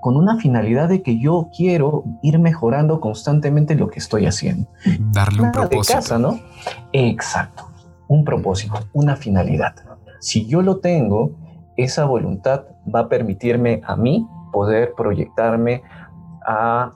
con 0.00 0.16
una 0.16 0.36
finalidad 0.36 0.88
de 0.88 1.02
que 1.02 1.18
yo 1.18 1.50
quiero 1.56 2.04
ir 2.22 2.38
mejorando 2.38 3.00
constantemente 3.00 3.74
lo 3.74 3.90
que 3.90 3.98
estoy 3.98 4.26
haciendo. 4.26 4.68
Darle 5.12 5.42
un 5.42 5.52
propósito. 5.52 5.94
De 5.94 6.00
casa, 6.00 6.18
¿no? 6.18 6.38
Exacto, 6.92 7.68
un 8.06 8.24
propósito, 8.24 8.78
una 8.92 9.16
finalidad. 9.16 9.74
Si 10.20 10.46
yo 10.46 10.62
lo 10.62 10.78
tengo, 10.78 11.32
esa 11.76 12.04
voluntad 12.04 12.64
va 12.92 13.00
a 13.00 13.08
permitirme 13.08 13.80
a 13.84 13.96
mí 13.96 14.26
poder 14.52 14.92
proyectarme 14.96 15.82
a 16.46 16.92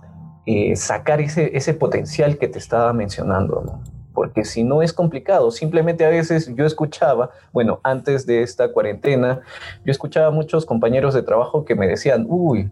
eh, 0.47 0.77
sacar 0.77 1.21
ese, 1.21 1.57
ese 1.57 1.75
potencial 1.75 2.39
que 2.39 2.49
te 2.49 2.59
estaba 2.59 2.93
mencionando, 2.93 3.63
¿no? 3.65 3.83
porque 4.13 4.45
si 4.45 4.65
no 4.65 4.83
es 4.83 4.93
complicado, 4.93 5.51
simplemente 5.51 6.05
a 6.05 6.11
veces 6.11 6.55
yo 6.55 6.65
escuchaba, 6.67 7.31
bueno, 7.53 7.81
antes 7.83 8.27
de 8.27 8.43
esta 8.43 8.73
cuarentena, 8.73 9.41
yo 9.85 9.91
escuchaba 9.91 10.29
a 10.29 10.31
muchos 10.31 10.67
compañeros 10.67 11.15
de 11.15 11.23
trabajo 11.23 11.65
que 11.65 11.75
me 11.75 11.87
decían, 11.89 12.27
uy, 12.29 12.71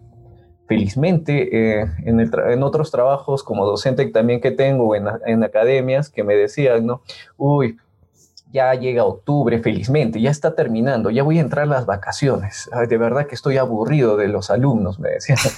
felizmente 0.67 1.81
eh, 1.81 1.85
en, 2.05 2.19
en, 2.19 2.63
otros 2.63 2.91
trabajos 2.91 3.43
como 3.43 3.65
docente 3.65 4.05
también 4.07 4.39
que 4.39 4.51
tengo 4.51 4.95
en, 4.95 5.05
en 5.25 5.43
academias 5.43 6.09
que 6.09 6.23
me 6.23 6.35
decían, 6.35 6.85
¿no? 6.85 7.01
Uy, 7.35 7.77
ya 8.51 8.73
llega 8.73 9.05
octubre, 9.05 9.59
felizmente, 9.61 10.19
ya 10.21 10.29
está 10.29 10.55
terminando, 10.55 11.09
ya 11.09 11.23
voy 11.23 11.37
a 11.37 11.41
entrar 11.41 11.67
las 11.67 11.85
vacaciones. 11.85 12.69
de 12.87 12.97
verdad 12.97 13.27
que 13.27 13.35
estoy 13.35 13.57
aburrido 13.57 14.17
de 14.17 14.27
los 14.27 14.49
alumnos, 14.49 14.99
me 14.99 15.09
decían. 15.09 15.37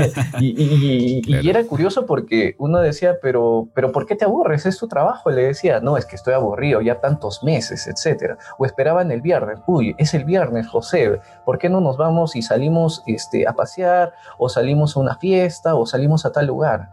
y, 0.40 1.48
era 1.48 1.64
curioso 1.64 2.06
porque 2.06 2.54
uno 2.58 2.78
decía, 2.78 3.16
pero, 3.20 3.68
pero 3.74 3.92
¿por 3.92 4.06
qué 4.06 4.16
te 4.16 4.24
aburres? 4.24 4.66
Es 4.66 4.78
tu 4.78 4.88
trabajo. 4.88 5.30
Le 5.30 5.44
decía, 5.44 5.80
no, 5.80 5.96
es 5.96 6.06
que 6.06 6.16
estoy 6.16 6.34
aburrido, 6.34 6.80
ya 6.80 7.00
tantos 7.00 7.42
meses, 7.42 7.86
etcétera. 7.86 8.38
O 8.58 8.64
esperaban 8.64 9.10
el 9.10 9.20
viernes, 9.20 9.58
uy, 9.66 9.94
es 9.98 10.14
el 10.14 10.24
viernes, 10.24 10.68
José, 10.68 11.20
¿por 11.44 11.58
qué 11.58 11.68
no 11.68 11.80
nos 11.80 11.96
vamos 11.96 12.36
y 12.36 12.42
salimos 12.42 13.02
este, 13.06 13.46
a 13.46 13.52
pasear, 13.52 14.12
o 14.38 14.48
salimos 14.48 14.96
a 14.96 15.00
una 15.00 15.16
fiesta, 15.16 15.74
o 15.74 15.86
salimos 15.86 16.24
a 16.24 16.32
tal 16.32 16.46
lugar? 16.46 16.90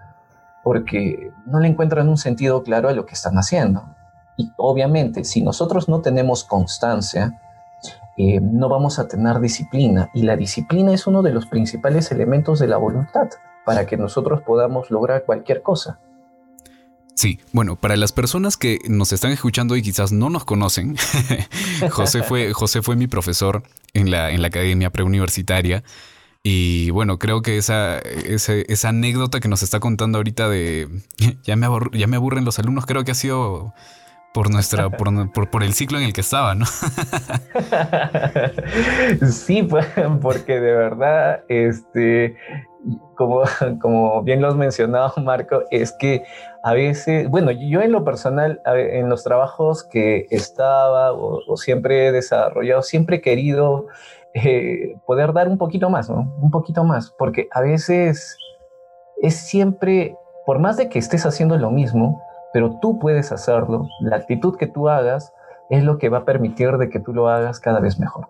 Porque 0.63 1.31
no 1.45 1.59
le 1.59 1.69
encuentran 1.69 2.09
un 2.09 2.17
sentido 2.17 2.63
claro 2.63 2.89
a 2.89 2.93
lo 2.93 3.05
que 3.05 3.13
están 3.13 3.37
haciendo. 3.37 3.96
Y 4.37 4.51
obviamente, 4.57 5.23
si 5.23 5.41
nosotros 5.41 5.89
no 5.89 6.01
tenemos 6.01 6.43
constancia, 6.43 7.41
eh, 8.17 8.39
no 8.41 8.69
vamos 8.69 8.99
a 8.99 9.07
tener 9.07 9.39
disciplina. 9.39 10.09
Y 10.13 10.23
la 10.23 10.37
disciplina 10.37 10.93
es 10.93 11.07
uno 11.07 11.21
de 11.21 11.31
los 11.31 11.47
principales 11.47 12.11
elementos 12.11 12.59
de 12.59 12.67
la 12.67 12.77
voluntad 12.77 13.29
para 13.65 13.85
que 13.85 13.97
nosotros 13.97 14.41
podamos 14.43 14.89
lograr 14.91 15.25
cualquier 15.25 15.61
cosa. 15.61 15.99
Sí, 17.15 17.39
bueno, 17.51 17.75
para 17.75 17.95
las 17.95 18.11
personas 18.11 18.57
que 18.57 18.79
nos 18.87 19.11
están 19.11 19.31
escuchando 19.31 19.75
y 19.75 19.81
quizás 19.81 20.11
no 20.11 20.29
nos 20.29 20.45
conocen, 20.45 20.95
José, 21.89 22.21
fue, 22.21 22.53
José 22.53 22.83
fue 22.83 22.95
mi 22.95 23.07
profesor 23.07 23.63
en 23.93 24.11
la, 24.11 24.29
en 24.29 24.41
la 24.43 24.49
academia 24.49 24.91
preuniversitaria. 24.91 25.83
Y 26.43 26.91
bueno, 26.91 27.17
creo 27.19 27.41
que 27.41 27.57
esa, 27.57 27.97
esa, 27.99 28.89
anécdota 28.89 29.39
que 29.39 29.47
nos 29.47 29.63
está 29.63 29.79
contando 29.79 30.19
ahorita 30.19 30.47
de 30.47 30.87
ya 31.43 31.55
me, 31.55 31.67
ya 31.93 32.07
me 32.07 32.15
aburren 32.15 32.45
los 32.45 32.59
alumnos, 32.59 32.85
creo 32.85 33.03
que 33.03 33.11
ha 33.11 33.15
sido 33.15 33.73
por 34.37 34.51
nuestra, 34.51 34.91
por, 34.91 35.49
por, 35.49 35.63
el 35.63 35.73
ciclo 35.73 35.97
en 35.97 36.03
el 36.03 36.13
que 36.13 36.21
estaba, 36.21 36.53
¿no? 36.53 36.67
sí, 39.31 39.67
porque 40.21 40.59
de 40.59 40.73
verdad, 40.73 41.43
este, 41.47 42.37
como, 43.15 43.41
como 43.81 44.21
bien 44.21 44.43
lo 44.43 44.49
has 44.49 44.55
mencionado, 44.55 45.11
Marco, 45.23 45.63
es 45.71 45.91
que 45.91 46.21
a 46.61 46.73
veces, 46.73 47.27
bueno, 47.31 47.49
yo 47.49 47.81
en 47.81 47.91
lo 47.91 48.05
personal, 48.05 48.61
en 48.67 49.09
los 49.09 49.23
trabajos 49.23 49.83
que 49.83 50.27
estaba 50.29 51.13
o, 51.13 51.57
siempre 51.57 52.05
he 52.05 52.11
desarrollado, 52.11 52.83
siempre 52.83 53.15
he 53.15 53.21
querido 53.21 53.87
eh, 54.35 54.97
poder 55.07 55.33
dar 55.33 55.49
un 55.49 55.57
poquito 55.57 55.89
más, 55.89 56.11
¿no? 56.11 56.31
Un 56.39 56.51
poquito 56.51 56.83
más, 56.83 57.11
porque 57.17 57.47
a 57.53 57.61
veces 57.61 58.37
es 59.19 59.35
siempre, 59.35 60.15
por 60.45 60.59
más 60.59 60.77
de 60.77 60.89
que 60.89 60.99
estés 60.99 61.25
haciendo 61.25 61.57
lo 61.57 61.71
mismo, 61.71 62.21
pero 62.57 62.79
tú 62.79 62.97
puedes 62.97 63.31
hacerlo. 63.31 63.87
La 63.99 64.15
actitud 64.15 64.57
que 64.57 64.65
tú 64.65 64.89
hagas 64.89 65.31
es 65.69 65.83
lo 65.83 65.99
que 65.99 66.09
va 66.09 66.17
a 66.17 66.25
permitir 66.25 66.79
de 66.79 66.89
que 66.89 66.99
tú 66.99 67.13
lo 67.13 67.29
hagas 67.29 67.59
cada 67.59 67.79
vez 67.79 67.99
mejor. 67.99 68.29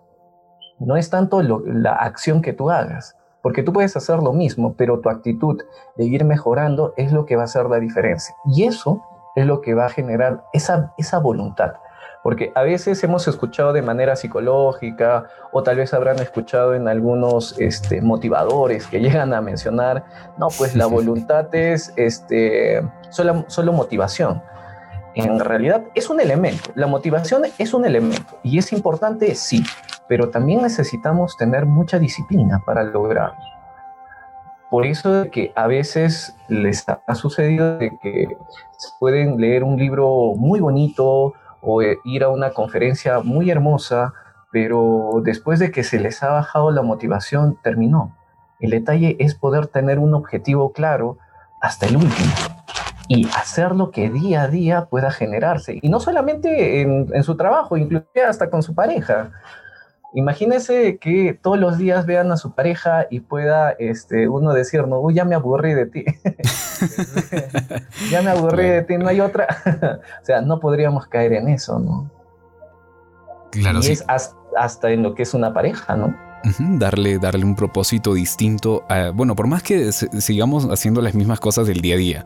No 0.78 0.98
es 0.98 1.08
tanto 1.08 1.40
la 1.40 1.94
acción 1.94 2.42
que 2.42 2.52
tú 2.52 2.68
hagas, 2.68 3.16
porque 3.40 3.62
tú 3.62 3.72
puedes 3.72 3.96
hacer 3.96 4.18
lo 4.18 4.34
mismo, 4.34 4.74
pero 4.74 5.00
tu 5.00 5.08
actitud 5.08 5.62
de 5.96 6.04
ir 6.04 6.26
mejorando 6.26 6.92
es 6.98 7.10
lo 7.10 7.24
que 7.24 7.36
va 7.36 7.40
a 7.40 7.44
hacer 7.46 7.70
la 7.70 7.80
diferencia. 7.80 8.34
Y 8.44 8.64
eso 8.64 9.02
es 9.34 9.46
lo 9.46 9.62
que 9.62 9.72
va 9.72 9.86
a 9.86 9.88
generar 9.88 10.44
esa, 10.52 10.92
esa 10.98 11.20
voluntad. 11.20 11.76
Porque 12.22 12.52
a 12.54 12.62
veces 12.62 13.02
hemos 13.04 13.26
escuchado 13.28 13.72
de 13.72 13.82
manera 13.82 14.16
psicológica 14.16 15.26
o 15.52 15.62
tal 15.62 15.76
vez 15.76 15.94
habrán 15.94 16.18
escuchado 16.18 16.74
en 16.74 16.88
algunos 16.88 17.58
este, 17.58 18.00
motivadores 18.00 18.86
que 18.86 19.00
llegan 19.00 19.34
a 19.34 19.40
mencionar, 19.40 20.04
no, 20.36 20.48
pues 20.56 20.74
la 20.74 20.86
voluntad 20.98 21.54
es 21.54 21.92
este, 21.96 22.82
solo, 23.10 23.44
solo 23.48 23.72
motivación. 23.72 24.42
En 25.14 25.40
realidad 25.40 25.84
es 25.94 26.10
un 26.10 26.20
elemento, 26.20 26.70
la 26.74 26.86
motivación 26.86 27.42
es 27.58 27.74
un 27.74 27.84
elemento 27.84 28.38
y 28.44 28.58
es 28.58 28.72
importante, 28.72 29.34
sí, 29.34 29.64
pero 30.06 30.30
también 30.30 30.62
necesitamos 30.62 31.36
tener 31.36 31.66
mucha 31.66 31.98
disciplina 31.98 32.62
para 32.64 32.84
lograrlo. 32.84 33.58
Por 34.70 34.84
eso 34.84 35.22
es 35.22 35.30
que 35.30 35.52
a 35.56 35.66
veces 35.66 36.36
les 36.48 36.84
ha 36.88 37.14
sucedido 37.14 37.78
de 37.78 37.96
que 37.98 38.36
pueden 39.00 39.40
leer 39.40 39.64
un 39.64 39.78
libro 39.78 40.34
muy 40.36 40.60
bonito 40.60 41.32
eh, 41.82 41.98
ir 42.04 42.24
a 42.24 42.28
una 42.28 42.50
conferencia 42.50 43.20
muy 43.20 43.50
hermosa, 43.50 44.14
pero 44.50 45.20
después 45.22 45.58
de 45.58 45.70
que 45.70 45.84
se 45.84 46.00
les 46.00 46.22
ha 46.22 46.28
bajado 46.28 46.70
la 46.70 46.82
motivación, 46.82 47.58
terminó. 47.62 48.16
El 48.60 48.70
detalle 48.70 49.16
es 49.20 49.34
poder 49.34 49.66
tener 49.66 49.98
un 49.98 50.14
objetivo 50.14 50.72
claro 50.72 51.18
hasta 51.60 51.86
el 51.86 51.96
último 51.96 52.32
y 53.08 53.26
hacer 53.28 53.74
lo 53.74 53.90
que 53.90 54.10
día 54.10 54.42
a 54.42 54.48
día 54.48 54.84
pueda 54.84 55.10
generarse. 55.10 55.78
Y 55.80 55.88
no 55.88 55.98
solamente 55.98 56.82
en, 56.82 57.22
su 57.22 57.36
trabajo, 57.36 57.76
inclusive 57.76 58.24
hasta 58.24 58.50
con 58.50 58.62
su 58.62 58.74
pareja. 58.74 59.30
Imagínese 60.14 60.98
que 60.98 61.38
todos 61.40 61.58
los 61.58 61.78
días 61.78 62.04
vean 62.06 62.30
a 62.32 62.36
su 62.36 62.54
pareja 62.54 63.06
y 63.10 63.20
pueda 63.20 63.70
este, 63.72 64.28
uno 64.28 64.52
decir, 64.52 64.86
no, 64.86 65.10
ya 65.10 65.24
me 65.24 65.34
aburrí 65.34 65.74
de 65.74 65.86
ti. 65.86 66.04
ya 68.10 68.22
me 68.22 68.30
aburrí 68.30 68.64
de 68.64 68.82
ti, 68.82 68.96
no 68.96 69.08
hay 69.08 69.20
otra. 69.20 69.46
o 70.22 70.24
sea, 70.24 70.40
no 70.40 70.60
podríamos 70.60 71.06
caer 71.06 71.32
en 71.34 71.48
eso, 71.48 71.78
¿no? 71.78 72.10
Claro, 73.50 73.80
y 73.82 73.88
es 73.88 74.04
hasta, 74.56 74.90
en 74.90 75.02
lo 75.02 75.14
que 75.14 75.22
es 75.22 75.34
una 75.34 75.52
pareja, 75.52 75.96
¿no? 75.96 76.14
darle, 76.58 77.18
darle 77.18 77.44
un 77.44 77.56
propósito 77.56 78.14
distinto. 78.14 78.84
A, 78.88 79.10
bueno, 79.10 79.34
por 79.34 79.46
más 79.46 79.62
que 79.62 79.90
sigamos 79.92 80.66
haciendo 80.66 81.00
las 81.00 81.14
mismas 81.14 81.40
cosas 81.40 81.66
del 81.66 81.80
día 81.80 81.94
a 81.94 81.98
día, 81.98 82.24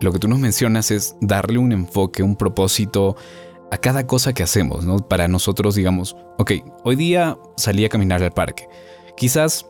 lo 0.00 0.12
que 0.12 0.18
tú 0.18 0.28
nos 0.28 0.38
mencionas 0.38 0.90
es 0.90 1.16
darle 1.20 1.58
un 1.58 1.72
enfoque, 1.72 2.22
un 2.22 2.36
propósito 2.36 3.16
a 3.70 3.78
cada 3.78 4.06
cosa 4.06 4.32
que 4.32 4.42
hacemos, 4.42 4.84
¿no? 4.84 4.98
Para 4.98 5.28
nosotros, 5.28 5.74
digamos, 5.74 6.16
ok, 6.38 6.52
hoy 6.84 6.96
día 6.96 7.38
salí 7.56 7.84
a 7.84 7.88
caminar 7.88 8.22
al 8.22 8.32
parque. 8.32 8.68
Quizás 9.16 9.66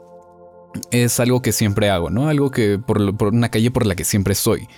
es 0.90 1.20
algo 1.20 1.42
que 1.42 1.52
siempre 1.52 1.90
hago, 1.90 2.10
¿no? 2.10 2.28
Algo 2.28 2.50
que 2.50 2.78
por, 2.78 3.00
una 3.00 3.50
calle 3.50 3.70
por 3.70 3.86
la 3.86 3.94
que 3.94 4.04
siempre 4.04 4.32
estoy. 4.32 4.68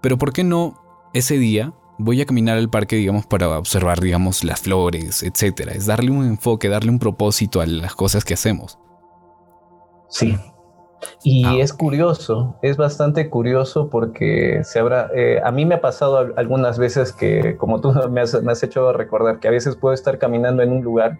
Pero 0.00 0.18
¿por 0.18 0.32
qué 0.32 0.44
no 0.44 0.80
ese 1.14 1.38
día 1.38 1.72
voy 1.98 2.20
a 2.20 2.26
caminar 2.26 2.58
al 2.58 2.70
parque, 2.70 2.96
digamos, 2.96 3.26
para 3.26 3.58
observar, 3.58 4.00
digamos, 4.00 4.44
las 4.44 4.60
flores, 4.60 5.22
etcétera? 5.22 5.72
Es 5.72 5.86
darle 5.86 6.10
un 6.10 6.24
enfoque, 6.24 6.68
darle 6.68 6.90
un 6.90 6.98
propósito 6.98 7.60
a 7.60 7.66
las 7.66 7.94
cosas 7.94 8.24
que 8.24 8.34
hacemos. 8.34 8.78
Sí, 10.08 10.38
y 11.22 11.44
ah, 11.44 11.54
es 11.58 11.72
curioso, 11.72 12.56
es 12.62 12.76
bastante 12.76 13.28
curioso 13.28 13.88
porque 13.88 14.60
se 14.64 14.78
habrá, 14.78 15.10
eh, 15.14 15.40
a 15.44 15.50
mí 15.52 15.64
me 15.64 15.76
ha 15.76 15.80
pasado 15.80 16.32
algunas 16.36 16.78
veces 16.78 17.12
que, 17.12 17.56
como 17.56 17.80
tú 17.80 17.92
me 18.10 18.20
has, 18.20 18.42
me 18.42 18.52
has, 18.52 18.62
hecho 18.62 18.92
recordar, 18.92 19.38
que 19.40 19.48
a 19.48 19.50
veces 19.50 19.76
puedo 19.76 19.94
estar 19.94 20.18
caminando 20.18 20.62
en 20.62 20.72
un 20.72 20.82
lugar 20.82 21.18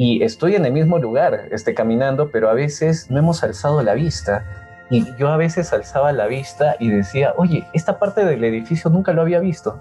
y 0.00 0.22
estoy 0.22 0.54
en 0.54 0.64
el 0.64 0.72
mismo 0.72 0.98
lugar, 0.98 1.48
este, 1.50 1.74
caminando, 1.74 2.30
pero 2.30 2.48
a 2.48 2.54
veces 2.54 3.10
no 3.10 3.18
hemos 3.18 3.44
alzado 3.44 3.82
la 3.82 3.92
vista. 3.92 4.46
Y 4.88 5.04
yo 5.18 5.28
a 5.28 5.36
veces 5.36 5.74
alzaba 5.74 6.10
la 6.12 6.26
vista 6.26 6.76
y 6.80 6.88
decía, 6.88 7.34
oye, 7.36 7.66
esta 7.74 7.98
parte 7.98 8.24
del 8.24 8.42
edificio 8.42 8.88
nunca 8.88 9.12
lo 9.12 9.20
había 9.20 9.40
visto. 9.40 9.78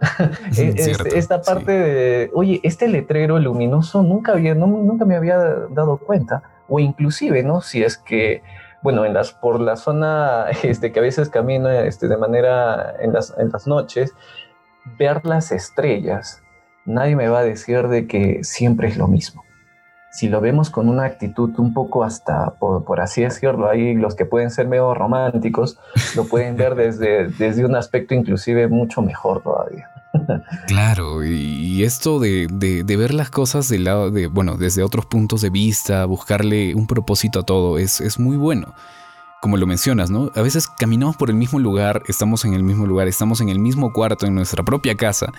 Este, 0.56 1.18
esta 1.18 1.42
parte 1.42 1.70
de, 1.70 2.30
oye, 2.32 2.60
este 2.62 2.88
letrero 2.88 3.38
luminoso 3.38 4.02
nunca, 4.02 4.32
había, 4.32 4.54
nunca 4.54 5.04
me 5.04 5.16
había 5.16 5.36
dado 5.68 5.98
cuenta 5.98 6.42
o 6.66 6.80
inclusive, 6.80 7.42
¿no? 7.42 7.60
Si 7.60 7.82
es 7.82 7.98
que, 7.98 8.42
bueno, 8.82 9.04
en 9.04 9.12
las, 9.12 9.32
por 9.32 9.60
la 9.60 9.76
zona 9.76 10.46
este, 10.62 10.92
que 10.92 11.00
a 11.00 11.02
veces 11.02 11.28
camino 11.28 11.68
este, 11.68 12.08
de 12.08 12.16
manera 12.16 12.94
en 13.00 13.12
las, 13.12 13.34
en 13.36 13.50
las 13.50 13.66
noches, 13.66 14.14
ver 14.98 15.26
las 15.26 15.52
estrellas, 15.52 16.41
nadie 16.84 17.16
me 17.16 17.28
va 17.28 17.40
a 17.40 17.44
decir 17.44 17.88
de 17.88 18.06
que 18.06 18.40
siempre 18.42 18.88
es 18.88 18.96
lo 18.96 19.08
mismo. 19.08 19.44
si 20.10 20.28
lo 20.28 20.42
vemos 20.42 20.68
con 20.68 20.90
una 20.90 21.04
actitud 21.04 21.58
un 21.58 21.72
poco 21.72 22.04
hasta, 22.04 22.56
por, 22.56 23.00
así 23.00 23.22
decirlo, 23.22 23.70
ahí 23.70 23.94
los 23.94 24.14
que 24.14 24.26
pueden 24.26 24.50
ser 24.50 24.68
medio 24.68 24.92
románticos, 24.92 25.78
lo 26.16 26.24
pueden 26.24 26.54
ver 26.54 26.74
desde, 26.74 27.28
desde 27.38 27.64
un 27.64 27.74
aspecto 27.74 28.14
inclusive 28.14 28.68
mucho 28.68 29.00
mejor 29.02 29.42
todavía. 29.42 29.88
Claro, 30.66 31.24
y 31.24 31.84
esto 31.84 32.20
de, 32.20 32.46
de, 32.50 32.96
ver 32.96 33.14
las 33.14 33.30
cosas 33.30 33.70
del 33.70 33.84
lado 33.84 34.10
de, 34.10 34.26
bueno, 34.26 34.58
desde 34.58 34.82
otros 34.82 35.06
puntos 35.06 35.40
de 35.40 35.48
vista, 35.48 36.04
buscarle 36.04 36.74
un 36.74 36.86
propósito 36.86 37.40
a 37.40 37.42
todo, 37.44 37.78
es, 37.78 38.00
es 38.02 38.18
muy 38.18 38.36
bueno. 38.36 38.74
Como 39.40 39.56
lo 39.56 39.66
mencionas, 39.66 40.10
¿no? 40.10 40.30
A 40.36 40.42
veces 40.42 40.68
caminamos 40.68 41.16
por 41.16 41.30
el 41.30 41.36
mismo 41.36 41.58
lugar, 41.58 42.02
estamos 42.06 42.44
en 42.44 42.54
el 42.54 42.62
mismo 42.62 42.86
lugar, 42.86 43.08
estamos 43.08 43.40
en 43.40 43.48
el 43.48 43.58
mismo 43.58 43.92
cuarto, 43.92 44.26
en 44.26 44.34
nuestra 44.34 44.62
propia 44.62 44.94
casa, 44.96 45.32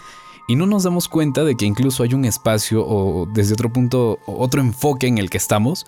y 0.47 0.55
no 0.55 0.65
nos 0.65 0.83
damos 0.83 1.07
cuenta 1.07 1.43
de 1.43 1.55
que 1.55 1.65
incluso 1.65 2.03
hay 2.03 2.13
un 2.13 2.25
espacio 2.25 2.85
o 2.85 3.25
desde 3.25 3.53
otro 3.53 3.71
punto, 3.71 4.19
otro 4.25 4.61
enfoque 4.61 5.07
en 5.07 5.17
el 5.17 5.29
que 5.29 5.37
estamos 5.37 5.85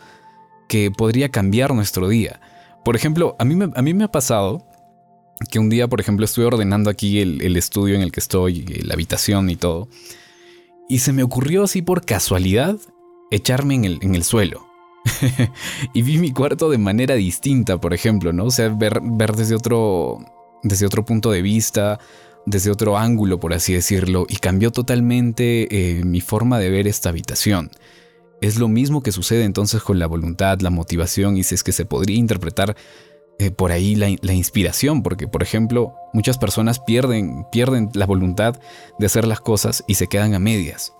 que 0.68 0.92
podría 0.92 1.30
cambiar 1.30 1.74
nuestro 1.74 2.08
día. 2.08 2.40
Por 2.84 2.96
ejemplo, 2.96 3.36
a 3.40 3.46
mí 3.46 3.56
me, 3.56 3.72
a 3.76 3.82
mí 3.82 3.94
me 3.94 4.04
ha 4.04 4.12
pasado 4.12 4.66
que 5.50 5.60
un 5.60 5.70
día, 5.70 5.88
por 5.88 6.00
ejemplo, 6.00 6.26
estuve 6.26 6.46
ordenando 6.46 6.90
aquí 6.90 7.20
el, 7.20 7.58
estudio 7.58 7.96
en 7.96 8.02
el 8.02 8.12
que 8.12 8.20
estoy, 8.20 8.64
la 8.84 8.94
habitación 8.94 9.50
y 9.50 9.56
todo, 9.56 9.90
y 10.88 11.00
se 11.00 11.14
me 11.14 11.24
ocurrió 11.24 11.64
así 11.64 11.82
por 11.82 12.06
casualidad 12.06 12.78
echarme 13.32 13.76
en 13.76 13.86
el, 13.86 14.00
en 14.02 14.16
el 14.16 14.24
suelo. 14.24 14.68
y 15.94 16.02
vi 16.02 16.18
mi 16.18 16.32
cuarto 16.32 16.70
de 16.70 16.78
manera 16.78 17.16
distinta, 17.16 17.80
por 17.80 17.94
ejemplo, 17.94 18.34
¿no? 18.34 18.46
O 18.46 18.52
sea, 18.52 18.70
ver, 18.70 19.02
ver 19.04 19.36
desde, 19.36 19.56
otro, 19.56 20.20
desde 20.64 20.86
otro 20.86 21.06
punto 21.06 21.32
de 21.32 21.42
vista, 21.42 22.00
desde 22.46 22.72
otro 22.72 22.98
ángulo, 22.98 23.40
por 23.40 23.54
así 23.54 23.74
decirlo, 23.74 24.26
y 24.30 24.38
cambió 24.38 24.72
totalmente 24.72 25.68
eh, 25.72 26.04
mi 26.04 26.22
forma 26.22 26.60
de 26.60 26.70
ver 26.70 26.88
esta 26.88 27.10
habitación. 27.10 27.72
Es 28.42 28.60
lo 28.60 28.68
mismo 28.68 29.02
que 29.02 29.12
sucede 29.12 29.44
entonces 29.44 29.82
con 29.82 29.98
la 29.98 30.08
voluntad, 30.08 30.60
la 30.60 30.70
motivación, 30.70 31.38
y 31.38 31.44
si 31.44 31.56
es 31.56 31.64
que 31.64 31.72
se 31.72 31.86
podría 31.86 32.18
interpretar 32.18 32.76
eh, 33.38 33.52
por 33.52 33.72
ahí 33.72 33.96
la, 33.96 34.34
inspiración, 34.34 35.04
porque 35.04 35.28
por 35.28 35.44
ejemplo 35.44 35.94
muchas 36.14 36.38
personas 36.38 36.80
pierden, 36.80 37.46
pierden 37.52 37.90
la 37.94 38.06
voluntad 38.06 38.58
de 38.98 39.06
hacer 39.06 39.28
las 39.28 39.42
cosas 39.42 39.84
y 39.88 39.96
se 39.96 40.08
quedan 40.08 40.34
a 40.34 40.40
medias. 40.40 40.94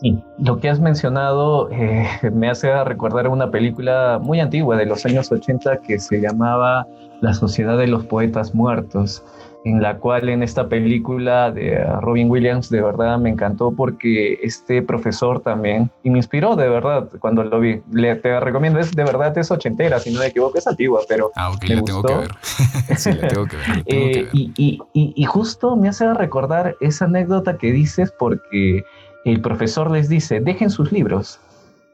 Sí, 0.00 0.18
lo 0.38 0.58
que 0.58 0.70
has 0.70 0.80
mencionado 0.80 1.70
eh, 1.70 2.08
me 2.32 2.48
hace 2.48 2.72
recordar 2.84 3.28
una 3.28 3.50
película 3.50 4.18
muy 4.22 4.40
antigua 4.40 4.76
de 4.76 4.86
los 4.86 5.04
años 5.04 5.30
80 5.30 5.78
que 5.78 5.98
se 5.98 6.20
llamaba 6.20 6.86
La 7.20 7.34
Sociedad 7.34 7.76
de 7.76 7.86
los 7.86 8.06
Poetas 8.06 8.54
Muertos 8.54 9.22
en 9.64 9.82
la 9.82 9.98
cual 9.98 10.28
en 10.28 10.42
esta 10.42 10.68
película 10.68 11.50
de 11.50 11.84
Robin 12.00 12.30
Williams 12.30 12.70
de 12.70 12.80
verdad 12.80 13.18
me 13.18 13.30
encantó 13.30 13.72
porque 13.72 14.38
este 14.42 14.82
profesor 14.82 15.40
también, 15.40 15.90
y 16.02 16.10
me 16.10 16.18
inspiró 16.18 16.56
de 16.56 16.68
verdad 16.68 17.08
cuando 17.20 17.44
lo 17.44 17.60
vi, 17.60 17.82
le, 17.92 18.16
te 18.16 18.40
recomiendo, 18.40 18.78
es 18.78 18.92
de 18.92 19.04
verdad 19.04 19.36
es 19.36 19.50
ochentera, 19.50 19.98
si 19.98 20.12
no 20.12 20.20
me 20.20 20.26
equivoco, 20.26 20.56
es 20.56 20.66
antigua, 20.66 21.00
pero... 21.08 21.30
Ah, 21.36 21.50
ok, 21.50 21.64
la 21.64 21.82
tengo 21.82 22.02
que 22.02 22.14
ver. 22.14 22.30
sí, 22.96 23.12
la 23.12 23.28
tengo 23.28 23.46
que 23.46 23.56
ver. 23.56 23.84
Eh, 23.86 24.28
y, 24.32 24.52
y, 24.56 24.78
y 24.92 25.24
justo 25.24 25.74
me 25.74 25.88
hace 25.88 26.12
recordar 26.14 26.76
esa 26.80 27.06
anécdota 27.06 27.58
que 27.58 27.72
dices 27.72 28.12
porque 28.16 28.84
el 29.24 29.40
profesor 29.40 29.90
les 29.90 30.08
dice, 30.08 30.40
dejen 30.40 30.70
sus 30.70 30.92
libros, 30.92 31.40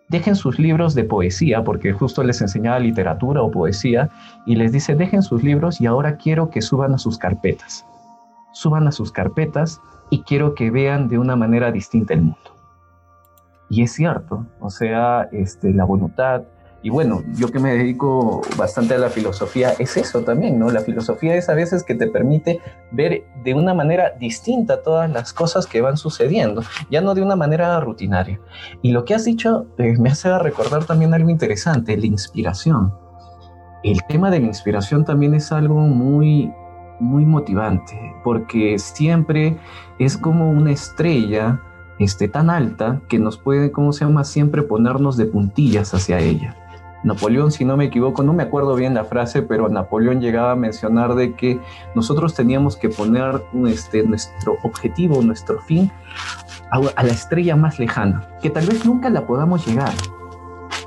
dejen 0.08 0.36
sus 0.36 0.58
libros 0.58 0.94
de 0.94 1.04
poesía, 1.04 1.64
porque 1.64 1.92
justo 1.92 2.22
les 2.22 2.40
enseñaba 2.40 2.78
literatura 2.78 3.42
o 3.42 3.50
poesía, 3.50 4.10
y 4.46 4.56
les 4.56 4.72
dice, 4.72 4.94
dejen 4.94 5.22
sus 5.22 5.42
libros 5.42 5.80
y 5.80 5.86
ahora 5.86 6.16
quiero 6.16 6.50
que 6.50 6.62
suban 6.62 6.94
a 6.94 6.98
sus 6.98 7.18
carpetas. 7.18 7.84
Suban 8.52 8.86
a 8.86 8.92
sus 8.92 9.12
carpetas 9.12 9.80
y 10.10 10.22
quiero 10.22 10.54
que 10.54 10.70
vean 10.70 11.08
de 11.08 11.18
una 11.18 11.36
manera 11.36 11.72
distinta 11.72 12.14
el 12.14 12.22
mundo. 12.22 12.56
Y 13.68 13.82
es 13.82 13.92
cierto, 13.92 14.46
o 14.60 14.70
sea, 14.70 15.28
este, 15.32 15.72
la 15.72 15.84
voluntad, 15.84 16.42
y 16.86 16.88
bueno, 16.88 17.24
yo 17.34 17.48
que 17.48 17.58
me 17.58 17.72
dedico 17.72 18.42
bastante 18.56 18.94
a 18.94 18.98
la 18.98 19.10
filosofía, 19.10 19.72
es 19.76 19.96
eso 19.96 20.20
también, 20.20 20.56
¿no? 20.56 20.70
La 20.70 20.82
filosofía 20.82 21.34
es 21.34 21.48
a 21.48 21.54
veces 21.54 21.82
que 21.82 21.96
te 21.96 22.06
permite 22.06 22.60
ver 22.92 23.24
de 23.42 23.54
una 23.54 23.74
manera 23.74 24.12
distinta 24.20 24.84
todas 24.84 25.10
las 25.10 25.32
cosas 25.32 25.66
que 25.66 25.80
van 25.80 25.96
sucediendo, 25.96 26.62
ya 26.88 27.00
no 27.00 27.16
de 27.16 27.22
una 27.22 27.34
manera 27.34 27.80
rutinaria. 27.80 28.38
Y 28.82 28.92
lo 28.92 29.04
que 29.04 29.16
has 29.16 29.24
dicho 29.24 29.66
eh, 29.78 29.96
me 29.98 30.10
hace 30.10 30.38
recordar 30.38 30.84
también 30.84 31.12
algo 31.12 31.28
interesante, 31.28 31.96
la 31.96 32.06
inspiración. 32.06 32.94
El 33.82 33.98
tema 34.06 34.30
de 34.30 34.38
la 34.38 34.46
inspiración 34.46 35.04
también 35.04 35.34
es 35.34 35.50
algo 35.50 35.80
muy, 35.80 36.52
muy 37.00 37.26
motivante, 37.26 37.98
porque 38.22 38.78
siempre 38.78 39.58
es 39.98 40.16
como 40.16 40.52
una 40.52 40.70
estrella 40.70 41.60
este, 41.98 42.28
tan 42.28 42.48
alta 42.48 43.00
que 43.08 43.18
nos 43.18 43.38
puede, 43.38 43.72
¿cómo 43.72 43.92
se 43.92 44.04
llama?, 44.04 44.22
siempre 44.22 44.62
ponernos 44.62 45.16
de 45.16 45.26
puntillas 45.26 45.92
hacia 45.92 46.20
ella. 46.20 46.56
Napoleón, 47.06 47.52
si 47.52 47.64
no 47.64 47.76
me 47.76 47.84
equivoco, 47.84 48.24
no 48.24 48.32
me 48.32 48.42
acuerdo 48.42 48.74
bien 48.74 48.92
la 48.92 49.04
frase, 49.04 49.40
pero 49.40 49.68
Napoleón 49.68 50.20
llegaba 50.20 50.50
a 50.50 50.56
mencionar 50.56 51.14
de 51.14 51.34
que 51.34 51.60
nosotros 51.94 52.34
teníamos 52.34 52.76
que 52.76 52.88
poner 52.88 53.44
este, 53.68 54.02
nuestro 54.02 54.58
objetivo, 54.64 55.22
nuestro 55.22 55.60
fin 55.60 55.92
a, 56.72 56.80
la 56.80 57.12
estrella 57.12 57.54
más 57.54 57.78
lejana, 57.78 58.28
que 58.42 58.50
tal 58.50 58.66
vez 58.66 58.84
nunca 58.84 59.08
la 59.08 59.24
podamos 59.24 59.64
llegar, 59.64 59.92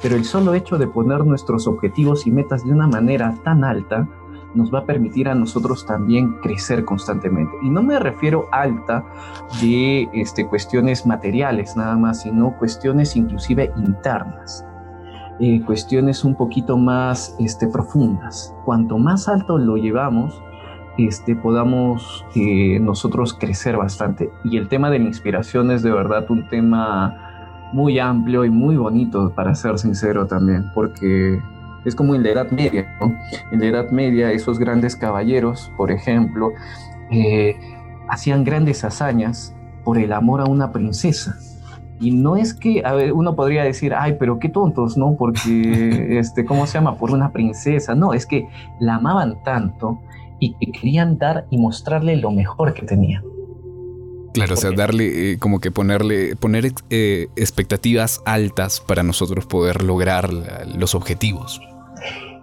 pero 0.02 0.18
el 0.18 0.26
solo 0.26 0.54
hecho 0.56 0.78
de 0.78 0.88
poner 0.88 1.26
nuestros 1.26 1.68
objetivos 1.68 2.28
y 2.28 2.32
metas 2.32 2.66
de 2.66 2.74
una 2.74 2.88
manera 2.88 3.34
tan 3.46 3.64
alta 3.64 4.06
nos 4.56 4.74
va 4.74 4.80
a 4.80 4.86
permitir 4.86 5.30
a 5.30 5.36
nosotros 5.36 5.86
también 5.86 6.34
crecer 6.42 6.84
constantemente. 6.84 7.56
Y 7.62 7.70
no 7.70 7.82
me 7.82 7.98
refiero 7.98 8.50
alta 8.52 9.06
de 9.62 10.10
este, 10.12 10.46
cuestiones 10.48 11.06
materiales 11.06 11.78
nada 11.78 11.96
más, 11.96 12.24
sino 12.24 12.58
cuestiones 12.58 13.16
inclusive 13.16 13.72
internas. 13.78 14.66
Eh, 15.42 15.62
cuestiones 15.66 16.26
un 16.26 16.36
poquito 16.36 16.78
más 16.78 17.34
este, 17.40 17.68
profundas. 17.68 18.54
Cuanto 18.66 18.98
más 18.98 19.30
alto 19.30 19.58
lo 19.58 19.78
llevamos, 19.78 20.42
este, 20.98 21.34
podamos 21.34 22.26
eh, 22.36 22.78
nosotros 22.82 23.34
crecer 23.34 23.78
bastante. 23.78 24.30
Y 24.44 24.58
el 24.58 24.68
tema 24.68 24.90
de 24.90 25.00
la 25.00 25.06
inspiración 25.06 25.72
es 25.72 25.82
de 25.82 25.92
verdad 25.92 26.30
un 26.30 26.50
tema 26.50 27.70
muy 27.72 28.00
amplio 28.00 28.44
y 28.44 28.50
muy 28.50 28.76
bonito, 28.76 29.32
para 29.34 29.56
ser 29.56 29.80
sincero 29.80 30.28
también, 30.28 30.66
porque 30.74 31.42
es 31.86 31.96
como 31.96 32.16
en 32.16 32.24
la 32.24 32.32
Edad 32.32 32.52
Media. 32.52 32.98
En 33.52 33.62
la 33.62 33.66
Edad 33.68 33.92
Media, 33.92 34.34
esos 34.34 34.60
grandes 34.60 34.98
caballeros, 34.98 35.72
por 35.78 35.90
ejemplo, 35.90 36.52
eh, 37.12 37.56
hacían 38.10 38.44
grandes 38.44 38.84
hazañas 38.84 39.56
por 39.86 39.98
el 39.98 40.12
amor 40.12 40.42
a 40.42 40.46
una 40.46 40.74
princesa 40.74 41.38
y 42.00 42.12
no 42.12 42.38
es 42.38 42.54
que, 42.54 42.84
a 42.86 42.94
ver, 42.94 43.14
uno 43.14 43.36
podría 43.36 43.64
decir, 43.64 43.94
ay, 43.94 44.16
pero 44.20 44.40
qué 44.40 44.50
tontos, 44.50 44.98
¿no? 44.98 45.16
Porque, 45.18 46.18
este, 46.20 46.46
¿cómo 46.46 46.66
se 46.66 46.74
llama? 46.74 46.98
Por 46.98 47.12
una 47.12 47.32
princesa. 47.32 47.96
No, 47.96 48.14
es 48.14 48.26
que 48.26 48.48
la 48.80 48.96
amaban 48.96 49.44
tanto 49.44 50.00
y 50.40 50.54
que 50.54 50.72
querían 50.72 51.18
dar 51.18 51.46
y 51.50 51.58
mostrarle 51.58 52.16
lo 52.16 52.32
mejor 52.32 52.74
que 52.74 52.84
tenía. 52.84 53.22
Claro, 54.34 54.54
o 54.54 54.58
sea, 54.58 54.72
darle, 54.72 55.32
eh, 55.32 55.40
como 55.40 55.60
que 55.60 55.72
ponerle, 55.72 56.36
poner 56.36 56.72
eh, 56.90 57.28
expectativas 57.36 58.22
altas 58.26 58.80
para 58.80 59.04
nosotros 59.04 59.46
poder 59.46 59.84
lograr 59.84 60.32
los 60.32 60.96
objetivos. 60.96 61.60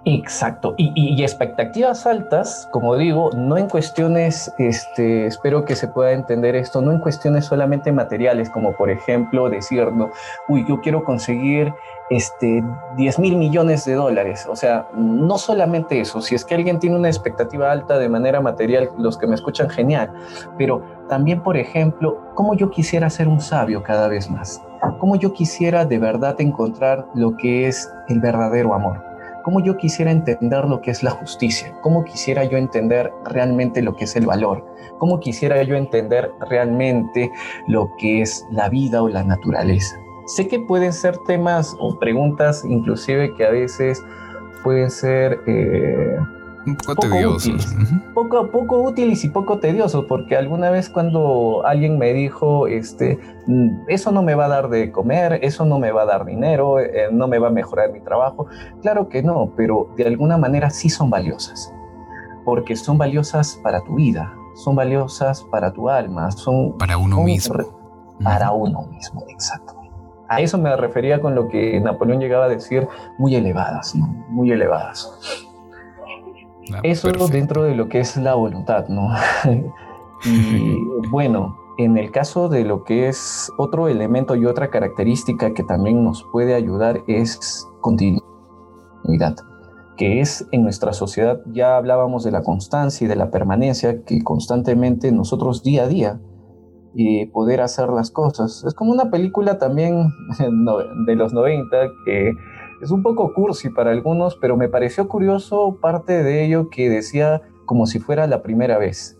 Exacto, 0.09 0.75
y, 0.77 1.21
expectativas 1.21 2.07
altas, 2.07 2.69
como 2.71 2.97
digo, 2.97 3.31
no 3.35 3.59
en 3.59 3.69
cuestiones, 3.69 4.55
este, 4.57 5.27
espero 5.27 5.64
que 5.64 5.75
se 5.75 5.88
pueda 5.88 6.12
entender 6.12 6.55
esto, 6.55 6.81
no 6.81 6.92
en 6.92 7.01
cuestiones 7.01 7.47
solamente 7.47 7.90
materiales, 7.90 8.49
como 8.49 8.77
por 8.77 8.88
ejemplo 8.88 9.51
decir, 9.51 9.90
no, 9.90 10.12
uy, 10.47 10.64
yo 10.69 10.81
quiero 10.81 11.03
conseguir 11.03 11.75
este, 12.09 12.62
10 12.97 13.19
mil 13.19 13.37
millones 13.37 13.85
de 13.85 13.95
dólares, 13.95 14.47
o 14.49 14.55
sea, 14.55 14.87
no 14.95 15.38
solamente 15.38 15.99
eso, 15.99 16.21
si 16.21 16.37
es 16.37 16.45
que 16.45 16.55
alguien 16.55 16.79
tiene 16.79 16.95
una 16.95 17.09
expectativa 17.09 17.73
alta 17.73 17.99
de 17.99 18.09
manera 18.09 18.40
material, 18.40 18.90
los 18.97 19.19
que 19.19 19.27
me 19.27 19.35
escuchan, 19.35 19.69
genial, 19.69 20.12
pero 20.57 20.85
también, 21.09 21.42
por 21.42 21.57
ejemplo, 21.57 22.21
cómo 22.37 22.55
yo 22.55 22.71
quisiera 22.71 23.11
ser 23.11 23.27
un 23.27 23.40
sabio 23.40 23.83
cada 23.83 24.07
vez 24.07 24.31
más, 24.31 24.62
cómo 25.01 25.16
yo 25.16 25.33
quisiera 25.33 25.85
de 25.85 25.99
verdad 25.99 26.40
encontrar 26.40 27.09
lo 27.14 27.37
que 27.37 27.66
es 27.66 27.90
el 28.09 28.21
verdadero 28.21 28.73
amor 28.73 29.15
cómo 29.47 29.61
yo 29.61 29.77
quisiera 29.77 30.11
entender 30.11 30.65
lo 30.65 30.81
que 30.81 30.91
es 30.91 31.05
la 31.05 31.13
justicia, 31.13 31.73
cómo 31.81 32.03
quisiera 32.03 32.43
yo 32.43 32.59
entender 32.59 33.13
realmente 33.27 33.81
lo 33.81 33.95
que 33.95 34.03
es 34.03 34.17
el 34.17 34.27
valor, 34.27 34.67
cómo 34.99 35.21
quisiera 35.21 35.63
yo 35.63 35.77
entender 35.77 36.33
realmente 36.51 37.31
lo 37.69 37.93
que 37.97 38.23
es 38.23 38.45
la 38.51 38.69
vida 38.69 39.05
o 39.05 39.09
la 39.09 39.23
naturaleza. 39.23 40.01
Sé 40.27 40.49
que 40.49 40.59
pueden 40.59 40.93
ser 40.93 41.17
temas 41.29 41.77
o 41.79 41.97
preguntas 41.97 42.65
inclusive 42.65 43.35
que 43.35 43.47
a 43.47 43.51
veces 43.51 44.03
pueden 44.65 44.91
ser 44.91 45.39
eh, 45.47 46.17
un 46.66 46.76
poco, 46.76 46.96
tediosos. 46.96 47.74
Poco, 48.12 48.50
poco 48.50 48.83
útiles 48.83 49.24
y 49.24 49.29
poco 49.29 49.59
tediosos, 49.59 50.05
porque 50.07 50.37
alguna 50.37 50.70
vez 50.70 50.90
cuando 50.90 51.62
alguien 51.64 51.98
me 51.98 52.12
dijo, 52.12 52.66
este, 52.66 53.18
mm, 53.46 53.85
eso 53.88 54.11
no 54.11 54.22
me 54.22 54.35
va 54.35 54.46
a 54.46 54.48
dar 54.48 54.68
de 54.68 54.90
comer, 54.90 55.38
eso 55.42 55.64
no 55.64 55.79
me 55.79 55.92
va 55.92 56.02
a 56.02 56.07
dar 56.07 56.24
dinero, 56.24 56.81
eh, 56.81 57.09
no 57.12 57.29
me 57.29 57.38
va 57.38 57.48
a 57.48 57.50
mejorar 57.50 57.92
mi 57.92 58.00
trabajo, 58.00 58.46
claro 58.83 59.09
que 59.09 59.22
no, 59.22 59.52
pero 59.57 59.88
de 59.96 60.07
alguna 60.07 60.37
manera 60.37 60.70
sí 60.70 60.90
son 60.90 61.09
valiosas, 61.09 61.72
porque 62.44 62.74
son 62.74 62.98
valiosas 62.98 63.61
para 63.62 63.83
tu 63.85 63.94
vida, 63.94 64.35
son 64.57 64.74
valiosas 64.74 65.44
para 65.44 65.72
tu 65.72 65.88
alma, 65.88 66.31
son... 66.33 66.76
Para 66.79 66.98
uno 66.98 67.22
mismo. 67.22 67.55
Para 68.24 68.50
uno 68.50 68.87
mismo, 68.87 69.24
exacto. 69.29 69.74
a 70.29 70.40
eso 70.40 70.59
me 70.59 70.74
refería 70.74 71.20
con 71.20 71.35
lo 71.37 71.48
que 71.48 71.79
Napoleón 71.81 72.18
llegaba 72.18 72.46
a 72.46 72.48
decir, 72.48 72.88
muy 73.18 73.37
elevadas, 73.37 73.94
¿no? 73.94 74.07
Muy 74.29 74.50
elevadas. 74.50 75.46
Ah, 76.74 76.81
eso 76.83 77.11
dentro 77.31 77.62
de 77.62 77.74
lo 77.74 77.88
que 77.88 78.00
es 78.00 78.16
la 78.16 78.35
voluntad, 78.35 78.88
¿no? 78.88 79.11
y 80.24 80.76
bueno, 81.11 81.57
en 81.79 81.98
el 81.98 82.11
caso 82.11 82.48
de 82.48 82.64
lo 82.64 82.85
que 82.85 83.09
es 83.09 83.52
otro 83.59 83.88
elemento 83.88 84.35
y 84.35 84.46
otra 84.46 84.70
característica 84.70 85.52
que 85.52 85.62
también 85.62 86.02
nos 86.02 86.24
puede 86.33 86.55
ayudar 86.55 87.02
es 87.07 87.66
continuidad, 87.81 89.37
que 89.96 90.20
es 90.20 90.46
en 90.52 90.62
nuestra 90.62 90.92
sociedad, 90.92 91.40
ya 91.52 91.76
hablábamos 91.76 92.24
de 92.24 92.31
la 92.31 92.42
constancia 92.42 93.05
y 93.05 93.09
de 93.09 93.16
la 93.16 93.31
permanencia, 93.31 94.02
que 94.05 94.22
constantemente 94.22 95.12
nosotros 95.12 95.62
día 95.62 95.85
a 95.85 95.88
día 95.88 96.20
y 96.94 97.26
poder 97.26 97.61
hacer 97.61 97.90
las 97.90 98.11
cosas. 98.11 98.64
Es 98.66 98.72
como 98.72 98.90
una 98.90 99.11
película 99.11 99.59
también 99.59 100.09
de 101.07 101.14
los 101.14 101.35
90 101.35 101.76
que 102.07 102.33
es 102.83 102.91
un 102.91 103.03
poco 103.03 103.33
cursi 103.33 103.71
para 103.71 103.91
algunos, 103.91 104.37
pero 104.37 104.57
me 104.57 104.69
pareció 104.69 105.09
curioso 105.09 105.79
parte 105.81 106.23
de 106.23 106.45
ello 106.45 106.69
que 106.71 106.91
decía 106.91 107.43
como 107.65 107.87
si 107.87 107.99
fuera 107.99 108.27
la 108.27 108.43
primera 108.43 108.79
vez. 108.79 109.19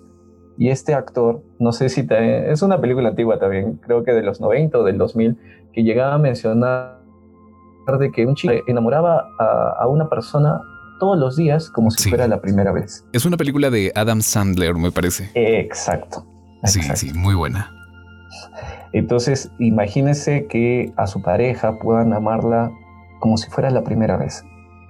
Y 0.59 0.71
este 0.71 0.95
actor, 0.95 1.43
no 1.59 1.73
sé 1.73 1.89
si 1.89 2.07
es 2.11 2.63
una 2.63 2.81
película 2.81 3.11
antigua 3.11 3.39
también, 3.39 3.79
creo 3.83 4.05
que 4.05 4.13
de 4.13 4.23
los 4.23 4.41
90 4.41 4.79
o 4.79 4.85
del 4.85 4.97
2000, 4.97 5.37
que 5.73 5.83
llegaba 5.83 6.15
a 6.15 6.19
mencionar 6.19 6.97
de 7.99 8.11
que 8.11 8.27
un 8.27 8.35
chico 8.35 8.55
enamoraba 8.67 9.29
a, 9.39 9.87
una 9.87 10.09
persona 10.09 10.61
todos 10.99 11.19
los 11.19 11.37
días 11.37 11.71
como 11.71 11.91
si 11.91 12.09
fuera 12.09 12.27
la 12.27 12.41
primera 12.41 12.73
vez. 12.73 13.07
Es 13.13 13.27
una 13.27 13.37
película 13.37 13.71
de 13.71 13.93
Adam 13.95 14.23
Sandler, 14.23 14.75
me 14.75 14.91
parece. 14.91 15.31
Exacto. 15.35 16.27
Sí, 16.65 16.81
sí, 16.95 17.13
muy 17.15 17.35
buena. 17.35 17.71
Entonces, 18.93 19.53
imagínese 19.59 20.47
que 20.47 20.93
a 20.97 21.07
su 21.07 21.23
pareja 21.23 21.79
puedan 21.79 22.13
amarla 22.13 22.73
como 23.27 23.39
si 23.39 23.51
fuera 23.51 23.71
la 23.71 23.83
primera 23.83 24.17
vez, 24.17 24.45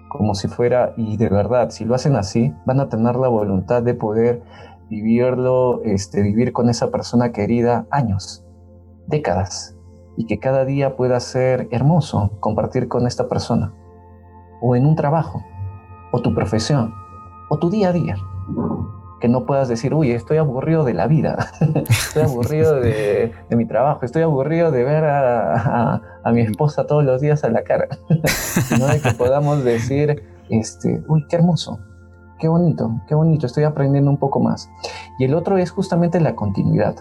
como 0.08 0.34
si 0.34 0.46
fuera, 0.46 0.92
y 0.98 1.16
de 1.16 1.30
verdad, 1.30 1.70
si 1.70 1.86
lo 1.86 1.94
hacen 1.94 2.16
así, 2.16 2.52
van 2.66 2.80
a 2.80 2.90
tener 2.90 3.16
la 3.16 3.28
voluntad 3.28 3.82
de 3.82 3.94
poder 3.94 4.42
vivirlo, 4.90 5.80
este, 5.84 6.20
vivir 6.20 6.52
con 6.52 6.68
esa 6.68 6.90
persona 6.90 7.32
querida 7.32 7.86
años, 7.90 8.44
décadas, 9.06 9.74
y 10.18 10.26
que 10.26 10.38
cada 10.38 10.66
día 10.66 10.96
pueda 10.96 11.18
ser 11.18 11.66
hermoso 11.70 12.32
compartir 12.38 12.88
con 12.88 13.06
esta 13.06 13.26
persona, 13.26 13.72
o 14.60 14.76
en 14.76 14.84
un 14.84 14.96
trabajo, 14.96 15.42
o 16.12 16.20
tu 16.20 16.34
profesión, 16.34 16.92
o 17.48 17.58
tu 17.58 17.70
día 17.70 17.88
a 17.88 17.92
día. 17.92 18.16
Que 19.20 19.28
no 19.28 19.46
puedas 19.46 19.68
decir, 19.68 19.94
uy, 19.94 20.10
estoy 20.10 20.36
aburrido 20.36 20.84
de 20.84 20.92
la 20.92 21.06
vida, 21.06 21.50
estoy 21.88 22.22
aburrido 22.22 22.80
de, 22.80 23.32
mi 23.50 23.66
trabajo, 23.66 24.04
estoy 24.04 24.22
aburrido 24.22 24.70
de 24.70 24.84
ver 24.84 25.04
a, 25.04 26.02
mi 26.32 26.42
esposa 26.42 26.86
todos 26.86 27.04
los 27.04 27.20
días 27.20 27.44
a 27.44 27.50
la 27.50 27.62
cara, 27.62 27.88
sino 28.26 28.88
de 28.88 29.00
que 29.00 29.12
podamos 29.12 29.64
decir, 29.64 30.22
este, 30.50 31.02
uy, 31.08 31.24
qué 31.28 31.36
hermoso, 31.36 31.78
qué 32.38 32.48
bonito, 32.48 32.90
qué 33.08 33.14
bonito, 33.14 33.46
estoy 33.46 33.64
aprendiendo 33.64 34.10
un 34.10 34.18
poco 34.18 34.40
más. 34.40 34.68
Y 35.18 35.24
el 35.24 35.34
otro 35.34 35.56
es 35.56 35.70
justamente 35.70 36.20
la 36.20 36.34
continuidad. 36.34 36.96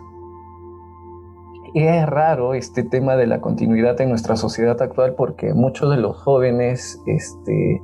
Es 1.74 2.06
raro 2.06 2.54
este 2.54 2.84
tema 2.84 3.18
de 3.18 3.28
la 3.28 3.42
continuidad 3.42 4.00
en 4.00 4.08
nuestra 4.08 4.38
sociedad 4.38 4.82
actual 4.82 5.16
porque 5.16 5.54
muchos 5.54 5.90
de 5.90 5.98
los 5.98 6.16
jóvenes 6.16 7.02
este, 7.06 7.82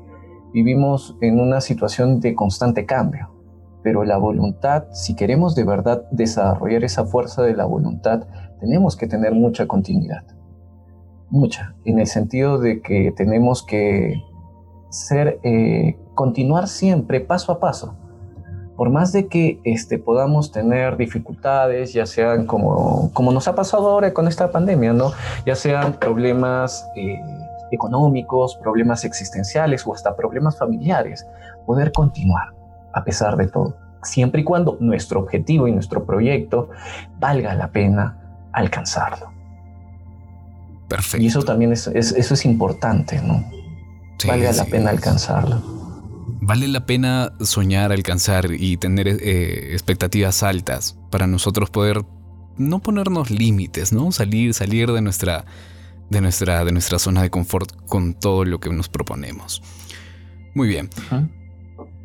vivimos 0.53 1.17
en 1.19 1.41
una 1.41 1.59
situación 1.59 2.21
de 2.21 2.33
constante 2.33 2.85
cambio. 2.85 3.30
Pero 3.83 4.03
la 4.03 4.17
voluntad, 4.17 4.85
si 4.91 5.15
queremos 5.15 5.55
de 5.55 5.63
verdad 5.63 6.03
desarrollar 6.11 6.83
esa 6.83 7.05
fuerza 7.05 7.41
de 7.41 7.55
la 7.55 7.65
voluntad, 7.65 8.23
tenemos 8.59 8.95
que 8.95 9.07
tener 9.07 9.33
mucha 9.33 9.67
continuidad. 9.67 10.23
Mucha, 11.29 11.75
en 11.85 11.99
el 11.99 12.07
sentido 12.07 12.59
de 12.59 12.81
que 12.81 13.11
tenemos 13.15 13.63
que 13.63 14.21
ser 14.89 15.39
eh, 15.43 15.97
continuar 16.13 16.67
siempre 16.67 17.21
paso 17.21 17.51
a 17.53 17.59
paso. 17.59 17.95
Por 18.75 18.89
más 18.89 19.11
de 19.11 19.27
que 19.27 19.59
este, 19.63 19.97
podamos 19.97 20.51
tener 20.51 20.97
dificultades, 20.97 21.93
ya 21.93 22.05
sean 22.05 22.45
como, 22.45 23.11
como 23.13 23.31
nos 23.31 23.47
ha 23.47 23.55
pasado 23.55 23.89
ahora 23.89 24.13
con 24.13 24.27
esta 24.27 24.51
pandemia, 24.51 24.93
¿no? 24.93 25.11
ya 25.45 25.55
sean 25.55 25.93
problemas 25.93 26.85
eh, 26.95 27.19
económicos, 27.71 28.57
problemas 28.57 29.05
existenciales 29.05 29.85
o 29.87 29.93
hasta 29.93 30.15
problemas 30.15 30.57
familiares, 30.57 31.25
poder 31.65 31.91
continuar 31.91 32.60
a 32.93 33.03
pesar 33.03 33.37
de 33.37 33.47
todo, 33.47 33.77
siempre 34.03 34.41
y 34.41 34.43
cuando 34.43 34.77
nuestro 34.79 35.19
objetivo 35.19 35.67
y 35.67 35.71
nuestro 35.71 36.05
proyecto 36.05 36.69
valga 37.19 37.53
la 37.55 37.71
pena 37.71 38.49
alcanzarlo. 38.53 39.31
Perfecto. 40.87 41.23
Y 41.23 41.27
eso 41.27 41.43
también 41.43 41.71
es, 41.71 41.87
eso 41.87 42.33
es 42.33 42.45
importante, 42.45 43.21
¿no? 43.21 43.43
valga 44.27 44.51
la 44.51 44.65
pena 44.65 44.91
alcanzarlo 44.91 45.81
vale 46.41 46.67
la 46.67 46.85
pena 46.85 47.31
soñar, 47.39 47.91
alcanzar 47.91 48.51
y 48.51 48.75
tener 48.77 49.07
eh, 49.07 49.71
expectativas 49.71 50.43
altas 50.43 50.97
para 51.09 51.27
nosotros 51.27 51.69
poder 51.69 52.03
no 52.57 52.79
ponernos 52.79 53.31
límites, 53.31 53.93
¿no? 53.93 54.11
Salir, 54.11 54.53
salir 54.53 54.91
de 54.91 55.01
nuestra, 55.01 55.45
de 56.09 56.21
nuestra, 56.21 56.65
de 56.65 56.71
nuestra 56.71 56.99
zona 56.99 57.21
de 57.21 57.29
confort 57.29 57.71
con 57.85 58.13
todo 58.13 58.43
lo 58.43 58.59
que 58.59 58.69
nos 58.69 58.89
proponemos. 58.89 59.63
Muy 60.53 60.67
bien. 60.67 60.89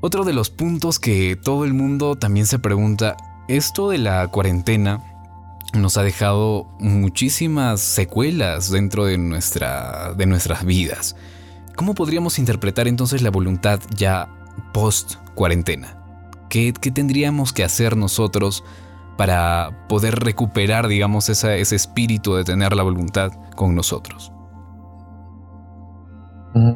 Otro 0.00 0.24
de 0.24 0.34
los 0.34 0.50
puntos 0.50 0.98
que 0.98 1.36
todo 1.36 1.64
el 1.64 1.72
mundo 1.72 2.16
también 2.16 2.46
se 2.46 2.58
pregunta, 2.58 3.16
esto 3.48 3.88
de 3.90 3.98
la 3.98 4.28
cuarentena 4.28 5.02
nos 5.72 5.96
ha 5.96 6.02
dejado 6.02 6.66
muchísimas 6.78 7.80
secuelas 7.80 8.70
dentro 8.70 9.06
de, 9.06 9.18
nuestra, 9.18 10.12
de 10.14 10.26
nuestras 10.26 10.64
vidas. 10.64 11.16
¿Cómo 11.76 11.94
podríamos 11.94 12.38
interpretar 12.38 12.88
entonces 12.88 13.22
la 13.22 13.30
voluntad 13.30 13.80
ya 13.96 14.28
post 14.72 15.14
cuarentena? 15.34 15.98
¿Qué, 16.48 16.72
tendríamos 16.72 17.52
que 17.52 17.64
hacer 17.64 17.96
nosotros 17.96 18.64
para 19.16 19.86
poder 19.88 20.20
recuperar, 20.20 20.88
digamos, 20.88 21.28
ese 21.28 21.60
espíritu 21.60 22.34
de 22.34 22.44
tener 22.44 22.76
la 22.76 22.82
voluntad 22.82 23.32
con 23.54 23.74
nosotros? 23.74 24.32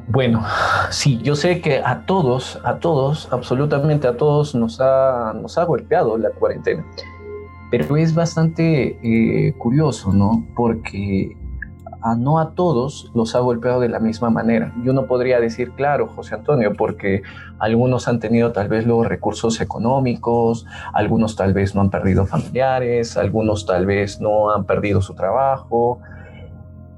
Bueno, 0.09 0.45
sí, 0.91 1.21
yo 1.23 1.35
sé 1.35 1.63
que 1.63 1.79
a 1.79 2.05
todos, 2.05 2.61
a 2.65 2.81
todos, 2.81 3.29
absolutamente 3.33 4.07
a 4.07 4.17
todos 4.19 4.55
nos 4.55 4.79
ha, 4.79 5.33
nos 5.35 5.57
ha 5.57 5.65
golpeado 5.65 6.19
la 6.19 6.29
cuarentena. 6.33 6.85
Pero 7.71 7.97
es 7.97 8.15
bastante 8.15 8.99
eh, 9.03 9.55
curioso, 9.55 10.13
¿no? 10.13 10.47
Porque 10.55 11.35
no 12.19 12.39
a 12.41 12.51
todos 12.51 13.11
los 13.15 13.35
ha 13.35 13.41
golpeado 13.41 13.81
de 13.81 13.89
la 13.89 14.01
misma 14.01 14.29
manera. 14.29 14.75
Yo 14.85 14.93
no 14.93 15.07
podría 15.07 15.41
decir, 15.41 15.71
claro, 15.73 16.09
José 16.09 16.35
Antonio, 16.35 16.75
porque 16.77 17.23
algunos 17.59 18.07
han 18.07 18.21
tenido 18.21 18.53
tal 18.53 18.69
vez 18.69 18.87
los 18.87 19.07
recursos 19.07 19.63
económicos, 19.63 20.67
algunos 20.93 21.37
tal 21.37 21.55
vez 21.55 21.75
no 21.75 21.81
han 21.81 21.89
perdido 21.89 22.27
familiares, 22.27 23.17
algunos 23.17 23.65
tal 23.65 23.87
vez 23.87 24.21
no 24.21 24.51
han 24.51 24.65
perdido 24.65 25.01
su 25.01 25.15
trabajo. 25.15 26.01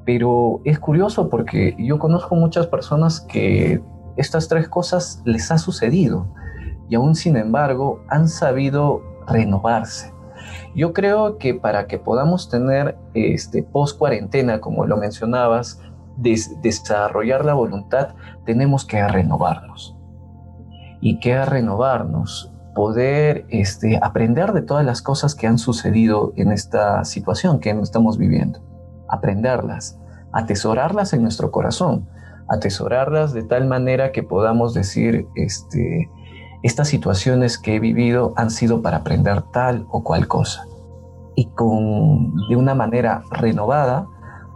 Pero 0.05 0.61
es 0.65 0.79
curioso 0.79 1.29
porque 1.29 1.77
yo 1.79 1.99
conozco 1.99 2.35
muchas 2.35 2.67
personas 2.67 3.21
que 3.21 3.83
estas 4.17 4.49
tres 4.49 4.69
cosas 4.69 5.23
les 5.25 5.51
ha 5.51 5.59
sucedido 5.59 6.27
y 6.89 6.97
aún 6.97 7.15
sin 7.15 7.37
embargo 7.37 8.03
han 8.09 8.29
sabido 8.29 9.01
renovarse 9.27 10.13
yo 10.75 10.93
creo 10.93 11.39
que 11.39 11.55
para 11.55 11.87
que 11.87 11.99
podamos 11.99 12.49
tener 12.49 12.97
este, 13.15 13.63
post 13.63 13.99
cuarentena, 13.99 14.61
como 14.61 14.87
lo 14.87 14.97
mencionabas, 14.97 15.81
desarrollar 16.17 17.45
la 17.45 17.55
voluntad, 17.55 18.15
tenemos 18.45 18.85
que 18.85 19.07
renovarnos. 19.07 19.97
¿Y 21.01 21.19
qué 21.21 21.45
renovarnos? 21.45 22.53
Poder 22.75 23.45
este, 23.51 23.99
aprender 24.03 24.53
de 24.53 24.63
todas 24.63 24.85
las 24.85 25.03
cosas 25.03 25.35
que 25.35 25.47
han 25.47 25.59
sucedido 25.59 26.33
en 26.37 26.53
esta 26.53 27.05
situación 27.05 27.61
que 27.61 27.71
estamos 27.71 28.17
viviendo. 28.17 28.61
Aprenderlas, 29.13 29.99
atesorarlas 30.33 31.13
en 31.13 31.23
nuestro 31.23 31.51
corazón, 31.51 32.09
atesorarlas 32.49 33.33
de 33.33 33.45
tal 33.45 33.67
manera 33.67 34.11
que 34.11 34.23
podamos 34.23 34.75
decir, 34.75 35.29
este, 35.37 36.11
estas 36.63 36.89
situaciones 36.89 37.59
que 37.59 37.77
he 37.77 37.81
vivido 37.81 38.33
han 38.37 38.51
sido 38.51 38.83
para 38.83 38.99
aprender 38.99 39.43
tal 39.53 39.87
o 39.91 40.03
cual 40.03 40.27
cosa 40.29 40.67
y 41.35 41.47
con 41.47 42.35
de 42.49 42.57
una 42.57 42.75
manera 42.75 43.23
renovada 43.31 44.07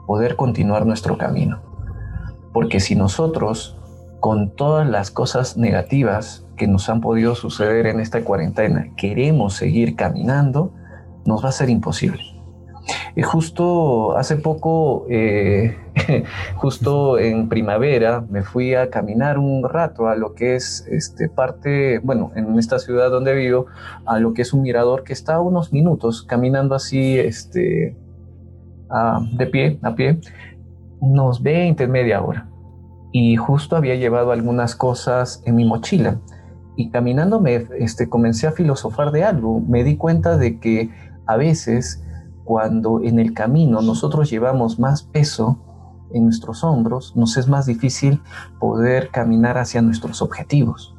poder 0.07 0.37
continuar 0.37 0.87
nuestro 0.87 1.19
camino. 1.19 1.61
Porque 2.53 2.81
si 2.81 2.95
nosotros 2.95 3.79
con 4.21 4.55
todas 4.55 4.88
las 4.88 5.11
cosas 5.11 5.57
negativas 5.57 6.47
que 6.57 6.66
nos 6.66 6.88
han 6.88 7.01
podido 7.01 7.35
suceder 7.35 7.87
en 7.87 8.01
esta 8.01 8.25
cuarentena 8.25 8.88
queremos 8.97 9.55
seguir 9.55 9.95
caminando, 9.95 10.73
nos 11.25 11.45
va 11.45 11.51
a 11.51 11.53
ser 11.53 11.71
imposible. 11.71 12.36
Y 13.14 13.22
justo 13.22 14.16
hace 14.16 14.37
poco, 14.37 15.07
eh, 15.09 15.77
justo 16.57 17.18
en 17.18 17.49
primavera, 17.49 18.25
me 18.29 18.42
fui 18.42 18.75
a 18.75 18.90
caminar 18.90 19.38
un 19.38 19.68
rato 19.68 20.09
a 20.09 20.16
lo 20.16 20.35
que 20.35 20.55
es 20.55 20.87
este, 20.90 21.29
parte, 21.29 21.99
bueno, 22.01 22.31
en 22.37 22.59
esta 22.59 22.79
ciudad 22.79 23.11
donde 23.11 23.35
vivo, 23.35 23.66
a 24.05 24.18
lo 24.18 24.35
que 24.35 24.42
es 24.42 24.53
un 24.53 24.62
mirador 24.62 25.03
que 25.03 25.12
está 25.12 25.37
a 25.37 25.40
unos 25.40 25.72
minutos 25.72 26.22
caminando 26.22 26.75
así, 26.75 27.18
este, 27.18 27.96
de 29.33 29.46
pie, 29.46 29.79
a 29.83 29.94
pie. 29.94 30.20
unos 31.01 31.42
20, 31.42 31.87
media 31.88 32.22
hora. 32.22 32.49
Y 33.12 33.37
justo 33.37 33.77
había 33.77 33.94
llevado 33.94 34.33
algunas 34.33 34.77
cosas 34.77 35.42
en 35.46 35.57
mi 35.57 35.64
mochila. 35.64 36.20
Y 36.77 36.90
caminando 36.90 37.40
me 37.40 37.66
este, 37.79 38.09
comencé 38.09 38.46
a 38.46 38.53
filosofar 38.53 39.11
de 39.11 39.25
algo. 39.25 39.61
Me 39.61 39.85
di 39.85 39.96
cuenta 39.96 40.37
de 40.37 40.59
que 40.59 40.90
a 41.27 41.37
veces 41.37 42.03
cuando 42.47 43.03
en 43.03 43.19
el 43.19 43.35
camino 43.35 43.83
nosotros 43.83 44.31
llevamos 44.31 44.79
más 44.79 45.03
peso 45.03 45.59
en 46.15 46.25
nuestros 46.25 46.65
hombros, 46.65 47.15
nos 47.17 47.37
es 47.37 47.49
más 47.49 47.67
difícil 47.67 48.23
poder 48.61 49.11
caminar 49.11 49.59
hacia 49.59 49.83
nuestros 49.83 50.23
objetivos. 50.23 50.95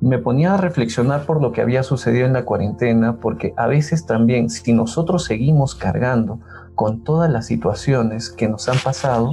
Me 0.00 0.18
ponía 0.18 0.52
a 0.54 0.58
reflexionar 0.58 1.24
por 1.24 1.40
lo 1.40 1.52
que 1.52 1.62
había 1.62 1.82
sucedido 1.82 2.26
en 2.26 2.34
la 2.34 2.44
cuarentena, 2.44 3.16
porque 3.16 3.54
a 3.56 3.66
veces 3.66 4.04
también 4.04 4.50
si 4.50 4.74
nosotros 4.74 5.24
seguimos 5.24 5.74
cargando 5.74 6.40
con 6.74 7.02
todas 7.02 7.30
las 7.32 7.46
situaciones 7.46 8.28
que 8.28 8.46
nos 8.46 8.68
han 8.68 8.78
pasado, 8.84 9.32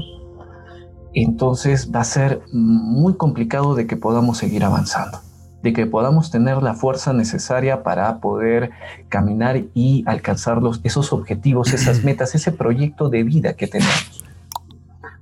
entonces 1.13 1.91
va 1.93 1.99
a 1.99 2.05
ser 2.05 2.41
muy 2.53 3.15
complicado 3.15 3.75
de 3.75 3.85
que 3.85 3.97
podamos 3.97 4.37
seguir 4.37 4.63
avanzando, 4.63 5.19
de 5.63 5.71
que 5.71 5.85
podamos 5.85 6.29
tener 6.29 6.61
la 6.61 6.73
fuerza 6.73 7.13
necesaria 7.13 7.83
para 7.83 8.17
poder 8.17 8.71
caminar 9.07 9.63
y 9.73 10.03
alcanzar 10.05 10.59
esos 10.83 11.13
objetivos, 11.13 11.73
esas 11.73 12.03
metas, 12.03 12.35
ese 12.35 12.51
proyecto 12.51 13.09
de 13.09 13.23
vida 13.23 13.53
que 13.53 13.67
tenemos. 13.67 14.23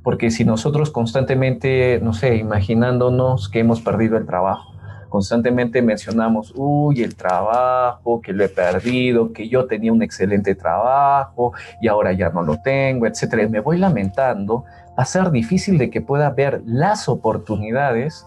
Porque 0.03 0.31
si 0.31 0.43
nosotros 0.43 0.89
constantemente, 0.89 1.99
no 2.01 2.13
sé, 2.13 2.37
imaginándonos 2.37 3.49
que 3.49 3.59
hemos 3.59 3.81
perdido 3.81 4.17
el 4.17 4.25
trabajo, 4.25 4.73
constantemente 5.09 5.83
mencionamos, 5.83 6.53
uy, 6.55 7.03
el 7.03 7.15
trabajo, 7.15 8.19
que 8.19 8.33
lo 8.33 8.43
he 8.43 8.49
perdido, 8.49 9.33
que 9.33 9.47
yo 9.47 9.65
tenía 9.65 9.93
un 9.93 10.01
excelente 10.01 10.55
trabajo 10.55 11.53
y 11.81 11.87
ahora 11.87 12.13
ya 12.13 12.29
no 12.29 12.41
lo 12.41 12.57
tengo, 12.63 13.05
etcétera. 13.05 13.47
me 13.47 13.59
voy 13.59 13.77
lamentando, 13.77 14.63
va 14.97 15.03
a 15.03 15.05
ser 15.05 15.29
difícil 15.29 15.77
de 15.77 15.91
que 15.91 16.01
pueda 16.01 16.31
ver 16.31 16.63
las 16.65 17.07
oportunidades 17.07 18.25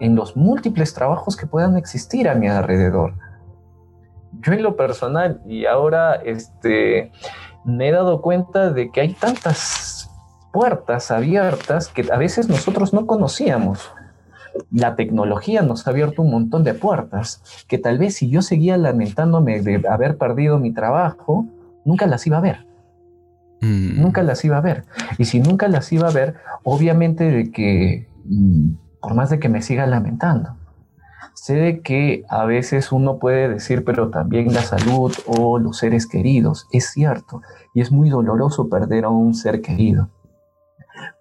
en 0.00 0.14
los 0.14 0.36
múltiples 0.36 0.94
trabajos 0.94 1.36
que 1.36 1.46
puedan 1.46 1.76
existir 1.76 2.28
a 2.28 2.34
mi 2.34 2.48
alrededor. 2.48 3.14
Yo 4.40 4.52
en 4.52 4.62
lo 4.62 4.76
personal 4.76 5.40
y 5.46 5.66
ahora 5.66 6.14
este, 6.16 7.12
me 7.64 7.88
he 7.88 7.92
dado 7.92 8.20
cuenta 8.22 8.70
de 8.70 8.90
que 8.90 9.00
hay 9.00 9.14
tantas 9.14 10.10
puertas 10.52 11.10
abiertas 11.10 11.88
que 11.88 12.06
a 12.10 12.16
veces 12.16 12.48
nosotros 12.48 12.92
no 12.92 13.06
conocíamos. 13.06 13.90
La 14.70 14.96
tecnología 14.96 15.62
nos 15.62 15.86
ha 15.86 15.90
abierto 15.90 16.22
un 16.22 16.30
montón 16.30 16.64
de 16.64 16.74
puertas 16.74 17.42
que 17.68 17.78
tal 17.78 17.98
vez 17.98 18.16
si 18.16 18.28
yo 18.28 18.42
seguía 18.42 18.76
lamentándome 18.76 19.60
de 19.60 19.82
haber 19.88 20.18
perdido 20.18 20.58
mi 20.58 20.72
trabajo, 20.72 21.46
nunca 21.84 22.06
las 22.06 22.26
iba 22.26 22.38
a 22.38 22.42
ver. 22.42 22.66
Mm. 23.60 24.00
Nunca 24.00 24.22
las 24.22 24.44
iba 24.44 24.56
a 24.56 24.60
ver. 24.60 24.84
Y 25.18 25.24
si 25.24 25.40
nunca 25.40 25.68
las 25.68 25.92
iba 25.92 26.08
a 26.08 26.12
ver, 26.12 26.36
obviamente 26.62 27.30
de 27.30 27.50
que, 27.50 28.08
mm, 28.24 28.70
por 29.00 29.14
más 29.14 29.30
de 29.30 29.38
que 29.38 29.48
me 29.48 29.62
siga 29.62 29.86
lamentando, 29.86 30.56
sé 31.34 31.54
de 31.54 31.80
que 31.82 32.24
a 32.28 32.44
veces 32.44 32.92
uno 32.92 33.18
puede 33.18 33.48
decir, 33.48 33.84
pero 33.84 34.10
también 34.10 34.52
la 34.52 34.62
salud 34.62 35.14
o 35.26 35.58
los 35.58 35.78
seres 35.78 36.06
queridos, 36.06 36.66
es 36.72 36.90
cierto, 36.90 37.42
y 37.74 37.80
es 37.80 37.92
muy 37.92 38.10
doloroso 38.10 38.68
perder 38.68 39.04
a 39.04 39.10
un 39.10 39.34
ser 39.34 39.62
querido. 39.62 40.08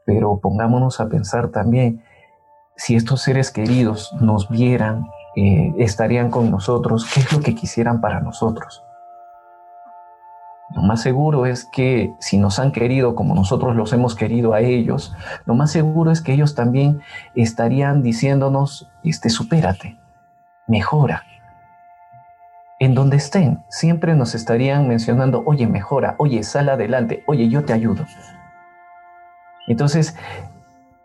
Pero 0.06 0.40
pongámonos 0.40 1.00
a 1.00 1.10
pensar 1.10 1.50
también, 1.50 2.04
si 2.76 2.96
estos 2.96 3.22
seres 3.22 3.52
queridos 3.52 4.13
nos 4.22 4.50
vieran, 4.50 5.06
eh, 5.36 5.74
estarían 5.78 6.32
con 6.32 6.50
nosotros, 6.50 7.06
¿qué 7.13 7.20
es 7.20 7.34
lo 7.34 7.42
que 7.42 7.56
quisieran 7.56 8.02
para 8.02 8.20
nosotros? 8.20 8.84
Lo 10.75 10.82
más 10.82 11.01
seguro 11.01 11.45
es 11.45 11.65
que 11.65 12.13
si 12.19 12.38
nos 12.38 12.60
han 12.60 12.71
querido 12.71 13.15
como 13.15 13.34
nosotros 13.34 13.75
los 13.75 13.93
hemos 13.93 14.15
querido 14.15 14.53
a 14.53 14.60
ellos, 14.60 15.15
lo 15.45 15.56
más 15.56 15.71
seguro 15.71 16.12
es 16.12 16.21
que 16.21 16.34
ellos 16.34 16.56
también 16.56 16.99
estarían 17.36 18.03
diciéndonos, 18.03 18.89
este, 19.03 19.30
supérate, 19.30 19.97
mejora. 20.67 21.23
En 22.80 22.93
donde 22.93 23.17
estén, 23.17 23.63
siempre 23.69 24.13
nos 24.13 24.36
estarían 24.36 24.88
mencionando, 24.88 25.41
oye, 25.45 25.67
mejora, 25.67 26.15
oye, 26.19 26.43
sal 26.43 26.69
adelante, 26.69 27.23
oye, 27.27 27.49
yo 27.49 27.63
te 27.63 27.73
ayudo. 27.73 28.06
Entonces, 29.67 30.15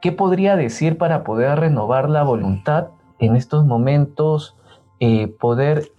¿qué 0.01 0.13
podría 0.13 0.57
decir 0.57 0.99
para 0.99 1.25
poder 1.25 1.61
renovar 1.61 2.11
la 2.11 2.25
voluntad 2.25 2.89
en 3.21 3.37
estos 3.37 3.65
momentos? 3.65 4.57
Eh, 5.01 5.29
poder, 5.41 5.92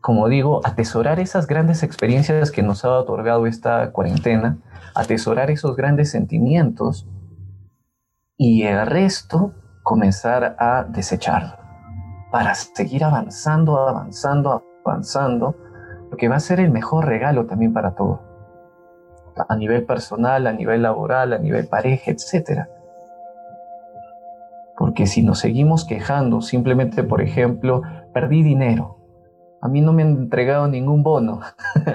como 0.00 0.28
digo, 0.28 0.60
atesorar 0.64 1.20
esas 1.20 1.46
grandes 1.46 1.82
experiencias 1.82 2.50
que 2.50 2.62
nos 2.62 2.84
ha 2.84 2.90
otorgado 2.90 3.46
esta 3.46 3.92
cuarentena, 3.92 4.58
atesorar 4.94 5.50
esos 5.50 5.76
grandes 5.76 6.10
sentimientos 6.10 7.06
y 8.36 8.62
el 8.62 8.86
resto 8.86 9.52
comenzar 9.82 10.56
a 10.58 10.84
desecharlo 10.84 11.56
para 12.30 12.54
seguir 12.54 13.04
avanzando, 13.04 13.76
avanzando, 13.88 14.62
avanzando, 14.84 15.56
porque 16.08 16.28
va 16.28 16.36
a 16.36 16.40
ser 16.40 16.60
el 16.60 16.70
mejor 16.70 17.06
regalo 17.06 17.46
también 17.46 17.72
para 17.72 17.94
todos 17.94 18.20
a 19.48 19.56
nivel 19.56 19.84
personal, 19.84 20.46
a 20.46 20.52
nivel 20.52 20.82
laboral, 20.82 21.32
a 21.32 21.38
nivel 21.38 21.66
pareja, 21.66 22.10
etc. 22.10 22.66
Porque 24.76 25.06
si 25.06 25.22
nos 25.22 25.38
seguimos 25.38 25.84
quejando, 25.84 26.40
simplemente, 26.40 27.02
por 27.02 27.22
ejemplo, 27.22 27.82
perdí 28.12 28.42
dinero, 28.42 28.99
a 29.62 29.68
mí 29.68 29.80
no 29.80 29.92
me 29.92 30.02
han 30.02 30.10
entregado 30.10 30.68
ningún 30.68 31.02
bono. 31.02 31.40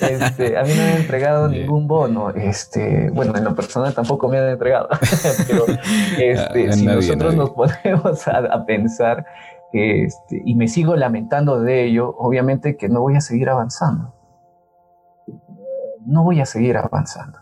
Este, 0.00 0.58
a 0.58 0.62
mí 0.62 0.70
no 0.70 0.82
me 0.82 0.92
han 0.92 1.00
entregado 1.00 1.48
ningún 1.48 1.86
bono. 1.86 2.30
Este, 2.30 3.10
bueno, 3.10 3.36
en 3.36 3.44
lo 3.44 3.54
personal 3.54 3.94
tampoco 3.94 4.28
me 4.28 4.38
han 4.38 4.48
entregado. 4.48 4.88
Pero 5.46 5.64
este, 6.18 6.72
si 6.72 6.86
nosotros 6.86 7.34
nos 7.34 7.50
ponemos 7.50 8.26
a, 8.28 8.64
pensar 8.66 9.24
este, 9.72 10.42
y 10.44 10.54
me 10.54 10.68
sigo 10.68 10.96
lamentando 10.96 11.60
de 11.60 11.84
ello, 11.84 12.14
obviamente 12.18 12.76
que 12.76 12.88
no 12.88 13.00
voy 13.00 13.16
a 13.16 13.20
seguir 13.20 13.48
avanzando 13.48 14.14
no 16.06 16.24
voy 16.24 16.40
a 16.40 16.46
seguir 16.46 16.76
avanzando. 16.76 17.38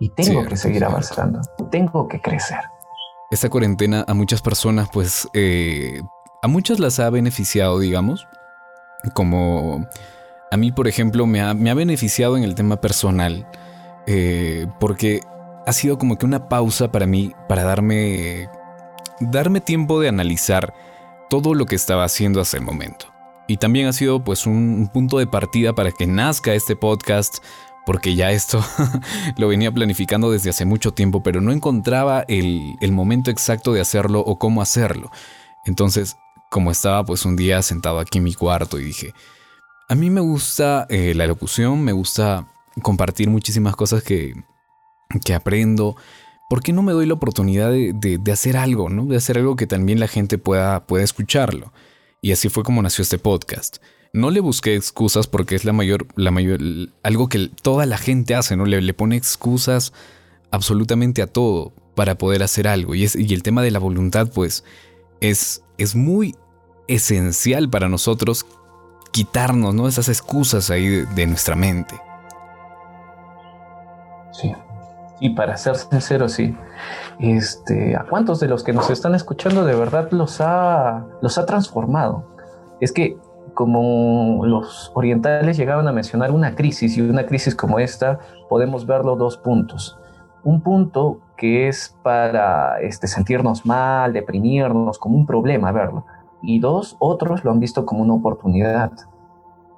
Y 0.00 0.08
tengo 0.10 0.44
que 0.46 0.56
seguir 0.56 0.84
avanzando. 0.84 1.40
Tengo 1.70 2.08
que 2.08 2.20
crecer. 2.20 2.60
Esta 3.30 3.50
cuarentena 3.50 4.04
a 4.08 4.14
muchas 4.14 4.40
personas, 4.40 4.88
pues, 4.90 5.28
eh, 5.34 6.00
a 6.42 6.48
muchas 6.48 6.80
las 6.80 6.98
ha 6.98 7.10
beneficiado, 7.10 7.78
digamos. 7.78 8.26
Como 9.14 9.86
a 10.50 10.56
mí, 10.56 10.72
por 10.72 10.88
ejemplo, 10.88 11.26
me 11.26 11.40
ha, 11.40 11.52
beneficiado 11.74 12.36
en 12.36 12.44
el 12.44 12.54
tema 12.54 12.80
personal. 12.80 13.46
Eh, 14.06 14.66
porque 14.80 15.20
ha 15.66 15.72
sido 15.72 15.98
como 15.98 16.16
que 16.16 16.24
una 16.24 16.48
pausa 16.48 16.90
para 16.90 17.06
mí, 17.06 17.34
para 17.46 17.62
darme, 17.62 18.48
darme 19.20 19.60
tiempo 19.60 20.00
de 20.00 20.08
analizar 20.08 20.72
todo 21.28 21.54
lo 21.54 21.66
que 21.66 21.76
estaba 21.76 22.04
haciendo 22.04 22.40
hasta 22.40 22.56
el 22.56 22.64
momento. 22.64 23.12
Y 23.46 23.56
también 23.56 23.86
ha 23.86 23.92
sido 23.92 24.22
pues 24.22 24.46
un, 24.46 24.90
punto 24.92 25.18
de 25.18 25.26
partida 25.26 25.74
para 25.74 25.90
que 25.90 26.06
nazca 26.06 26.54
este 26.54 26.76
podcast, 26.76 27.38
porque 27.86 28.14
ya 28.14 28.30
esto 28.30 28.64
lo 29.36 29.48
venía 29.48 29.72
planificando 29.72 30.30
desde 30.30 30.50
hace 30.50 30.64
mucho 30.64 30.92
tiempo, 30.92 31.22
pero 31.22 31.40
no 31.40 31.52
encontraba 31.52 32.24
el, 32.28 32.76
momento 32.92 33.30
exacto 33.30 33.72
de 33.72 33.80
hacerlo 33.80 34.20
o 34.20 34.38
cómo 34.38 34.62
hacerlo. 34.62 35.10
Entonces, 35.64 36.16
como 36.50 36.70
estaba 36.70 37.04
pues 37.04 37.24
un 37.24 37.36
día 37.36 37.62
sentado 37.62 37.98
aquí 37.98 38.18
en 38.18 38.24
mi 38.24 38.34
cuarto 38.34 38.78
y 38.78 38.84
dije, 38.84 39.14
a 39.88 39.94
mí 39.94 40.10
me 40.10 40.20
gusta 40.20 40.86
eh, 40.90 41.14
la 41.14 41.26
locución, 41.26 41.82
me 41.82 41.92
gusta 41.92 42.46
compartir 42.82 43.30
muchísimas 43.30 43.74
cosas 43.74 44.02
que, 44.02 44.34
que 45.24 45.34
aprendo. 45.34 45.96
¿Por 46.48 46.62
qué 46.62 46.72
no 46.72 46.82
me 46.82 46.92
doy 46.92 47.06
la 47.06 47.14
oportunidad 47.14 47.70
de, 47.70 48.20
hacer 48.32 48.56
algo, 48.56 48.88
¿no? 48.88 49.06
De 49.06 49.16
hacer 49.16 49.38
algo 49.38 49.56
que 49.56 49.66
también 49.66 50.00
la 50.00 50.08
gente 50.08 50.38
pueda, 50.38 50.86
pueda 50.86 51.04
escucharlo. 51.04 51.72
Y 52.20 52.32
así 52.32 52.48
fue 52.48 52.64
como 52.64 52.82
nació 52.82 53.02
este 53.02 53.18
podcast. 53.18 53.78
No 54.12 54.30
le 54.30 54.40
busqué 54.40 54.74
excusas 54.74 55.26
porque 55.26 55.54
es 55.54 55.64
la 55.64 55.72
mayor, 55.72 56.06
la 56.16 56.30
mayor, 56.30 56.60
algo 57.02 57.28
que 57.28 57.50
toda 57.62 57.84
la 57.84 57.98
gente 57.98 58.34
hace, 58.34 58.56
¿no? 58.56 58.64
Le, 58.64 58.80
le 58.80 58.94
pone 58.94 59.16
excusas 59.16 59.92
absolutamente 60.50 61.20
a 61.20 61.26
todo 61.26 61.72
para 61.94 62.16
poder 62.16 62.42
hacer 62.42 62.68
algo. 62.68 62.94
Y 62.94 63.04
el 63.04 63.42
tema 63.42 63.62
de 63.62 63.70
la 63.70 63.78
voluntad, 63.78 64.30
pues, 64.32 64.64
es, 65.20 65.62
es 65.78 65.94
muy 65.94 66.36
esencial 66.88 67.70
para 67.70 67.88
nosotros 67.88 68.44
quitarnos, 69.12 69.74
¿no? 69.74 69.88
Esas 69.88 70.08
excusas 70.08 70.70
ahí 70.70 70.86
de, 71.14 71.26
nuestra 71.26 71.54
mente. 71.54 71.94
Sí. 74.32 74.54
Y 75.20 75.30
para 75.30 75.56
ser 75.56 75.76
sincero, 75.76 76.28
sí. 76.28 76.54
Este, 77.18 77.96
¿A 77.96 78.04
cuántos 78.04 78.40
de 78.40 78.48
los 78.48 78.62
que 78.62 78.72
nos 78.72 78.90
están 78.90 79.14
escuchando 79.14 79.64
de 79.64 79.74
verdad 79.74 80.10
los 80.12 80.40
ha, 80.40 81.06
los 81.22 81.38
ha 81.38 81.46
transformado? 81.46 82.36
Es 82.80 82.92
que 82.92 83.16
como 83.54 84.46
los 84.46 84.92
orientales 84.94 85.56
llegaban 85.56 85.88
a 85.88 85.92
mencionar 85.92 86.30
una 86.30 86.54
crisis 86.54 86.96
y 86.96 87.00
una 87.00 87.26
crisis 87.26 87.56
como 87.56 87.80
esta, 87.80 88.20
podemos 88.48 88.86
verlo 88.86 89.16
dos 89.16 89.36
puntos. 89.36 89.98
Un 90.44 90.60
punto 90.60 91.20
que 91.38 91.68
es 91.68 91.96
para 92.02 92.80
este, 92.80 93.06
sentirnos 93.06 93.64
mal, 93.64 94.12
deprimirnos, 94.12 94.98
como 94.98 95.16
un 95.16 95.24
problema 95.24 95.70
verlo. 95.72 96.04
Y 96.42 96.58
dos, 96.58 96.96
otros 96.98 97.44
lo 97.44 97.52
han 97.52 97.60
visto 97.60 97.86
como 97.86 98.02
una 98.02 98.14
oportunidad. 98.14 98.92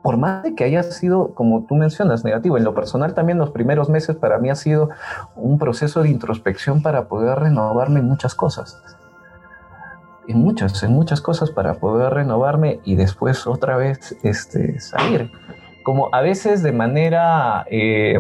por 0.03 0.17
más 0.17 0.43
de 0.43 0.55
que 0.55 0.65
haya 0.65 0.83
sido, 0.83 1.35
como 1.35 1.65
tú 1.65 1.75
mencionas, 1.75 2.25
negativo, 2.25 2.57
en 2.57 2.65
lo 2.65 2.75
personal 2.75 3.13
también 3.13 3.37
los 3.37 3.51
primeros 3.51 3.91
meses 3.91 4.17
para 4.17 4.39
mí 4.39 4.49
ha 4.49 4.55
sido 4.55 4.89
un 5.37 5.59
proceso 5.59 6.03
de 6.03 6.09
introspección 6.09 6.81
para 6.81 7.07
poder 7.07 7.39
renovarme 7.39 8.01
en 8.01 8.07
muchas 8.07 8.35
cosas. 8.35 8.83
En 10.27 10.39
muchas, 10.39 10.83
en 10.83 10.93
muchas 10.93 11.21
cosas 11.21 11.51
para 11.51 11.75
poder 11.75 12.15
renovarme 12.15 12.81
y 12.85 12.97
después 12.97 13.47
otra 13.47 13.77
vez 13.77 14.17
este, 14.23 14.81
salir. 14.81 15.31
Como 15.83 16.09
a 16.13 16.23
veces 16.23 16.63
de 16.63 16.73
manera 16.73 17.67
eh, 17.71 18.19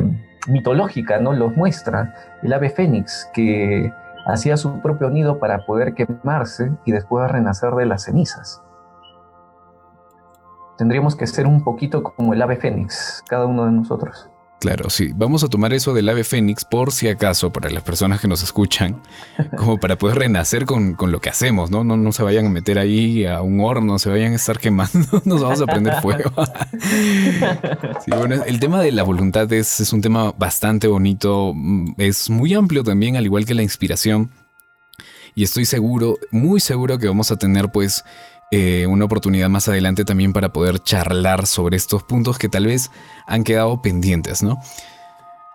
mitológica, 0.48 1.18
¿no? 1.18 1.33
Los 1.33 1.57
muestra 1.57 2.14
el 2.42 2.53
ave 2.53 2.70
fénix 2.70 3.29
que 3.33 3.92
hacía 4.26 4.57
su 4.57 4.81
propio 4.81 5.11
nido 5.11 5.38
para 5.38 5.64
poder 5.66 5.94
quemarse 5.94 6.72
y 6.85 6.92
después 6.92 7.31
renacer 7.31 7.72
de 7.72 7.87
las 7.87 8.05
cenizas 8.05 8.62
tendríamos 10.81 11.14
que 11.14 11.26
ser 11.26 11.46
un 11.46 11.62
poquito 11.62 12.03
como 12.03 12.33
el 12.33 12.40
ave 12.40 12.57
fénix, 12.57 13.22
cada 13.29 13.44
uno 13.44 13.66
de 13.66 13.72
nosotros. 13.72 14.31
Claro, 14.61 14.90
sí. 14.90 15.12
Vamos 15.16 15.42
a 15.42 15.49
tomar 15.49 15.73
eso 15.73 15.94
del 15.94 16.07
ave 16.11 16.23
fénix 16.23 16.66
por 16.66 16.92
si 16.92 17.09
acaso, 17.09 17.51
para 17.51 17.70
las 17.70 17.83
personas 17.83 18.20
que 18.20 18.29
nos 18.29 18.42
escuchan, 18.42 19.01
como 19.57 19.81
para 19.81 19.96
poder 19.96 20.18
renacer 20.18 20.66
con, 20.66 20.96
lo 21.01 21.18
que 21.18 21.31
hacemos, 21.31 21.70
¿no? 21.70 21.83
¿no? 21.83 21.96
No 21.96 22.12
se 22.12 22.23
vayan 22.23 22.44
a 22.44 22.51
meter 22.51 22.79
ahí 22.79 23.25
a 23.25 23.40
un 23.40 23.61
horno, 23.61 23.99
se 23.99 24.11
vayan 24.11 24.35
a 24.35 24.37
estar 24.37 24.59
quemando, 24.59 25.09
nos 25.25 25.40
vamos 25.40 25.62
a 25.62 25.66
prender 25.66 25.94
fuego. 26.03 26.31
sí, 28.05 28.11
bueno, 28.14 28.44
el 28.44 28.61
tema 28.61 28.83
de 28.83 28.92
la 28.92 29.03
voluntad 29.03 29.51
es, 29.51 29.81
es 29.81 29.94
un 29.94 30.03
tema 30.03 30.35
bastante 30.37 30.88
bonito, 30.88 31.53
mm, 31.55 31.94
es 31.96 32.29
muy 32.29 32.53
amplio 32.53 32.85
también, 32.85 33.16
al 33.16 33.25
igual 33.25 33.46
que 33.46 33.55
la 33.55 33.62
inspiración. 33.62 34.31
Y 35.35 35.42
estoy 35.44 35.64
seguro, 35.64 36.18
muy 36.33 36.61
seguro 36.61 36.99
que 36.99 37.09
vamos 37.09 37.31
a 37.31 37.37
tener 37.37 37.73
pues 37.73 38.05
eh, 38.52 38.88
una 38.88 39.04
oportunidad 39.04 39.48
más 39.48 39.68
adelante 39.68 40.04
también 40.04 40.32
para 40.32 40.52
poder 40.52 40.80
charlar 40.80 41.46
sobre 41.46 41.76
estos 41.76 42.02
puntos 42.02 42.36
que 42.36 42.48
tal 42.48 42.66
vez 42.66 42.90
han 43.26 43.44
quedado 43.44 43.80
pendientes, 43.80 44.42
¿no? 44.42 44.58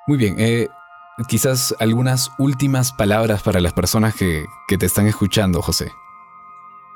Muy 0.08 0.17
bien, 0.17 0.36
eh, 0.38 0.69
quizás 1.27 1.75
algunas 1.79 2.31
últimas 2.39 2.93
palabras 2.93 3.43
para 3.43 3.60
las 3.60 3.73
personas 3.73 4.15
que, 4.15 4.45
te 4.79 4.86
están 4.86 5.08
escuchando, 5.08 5.62
José. 5.62 5.91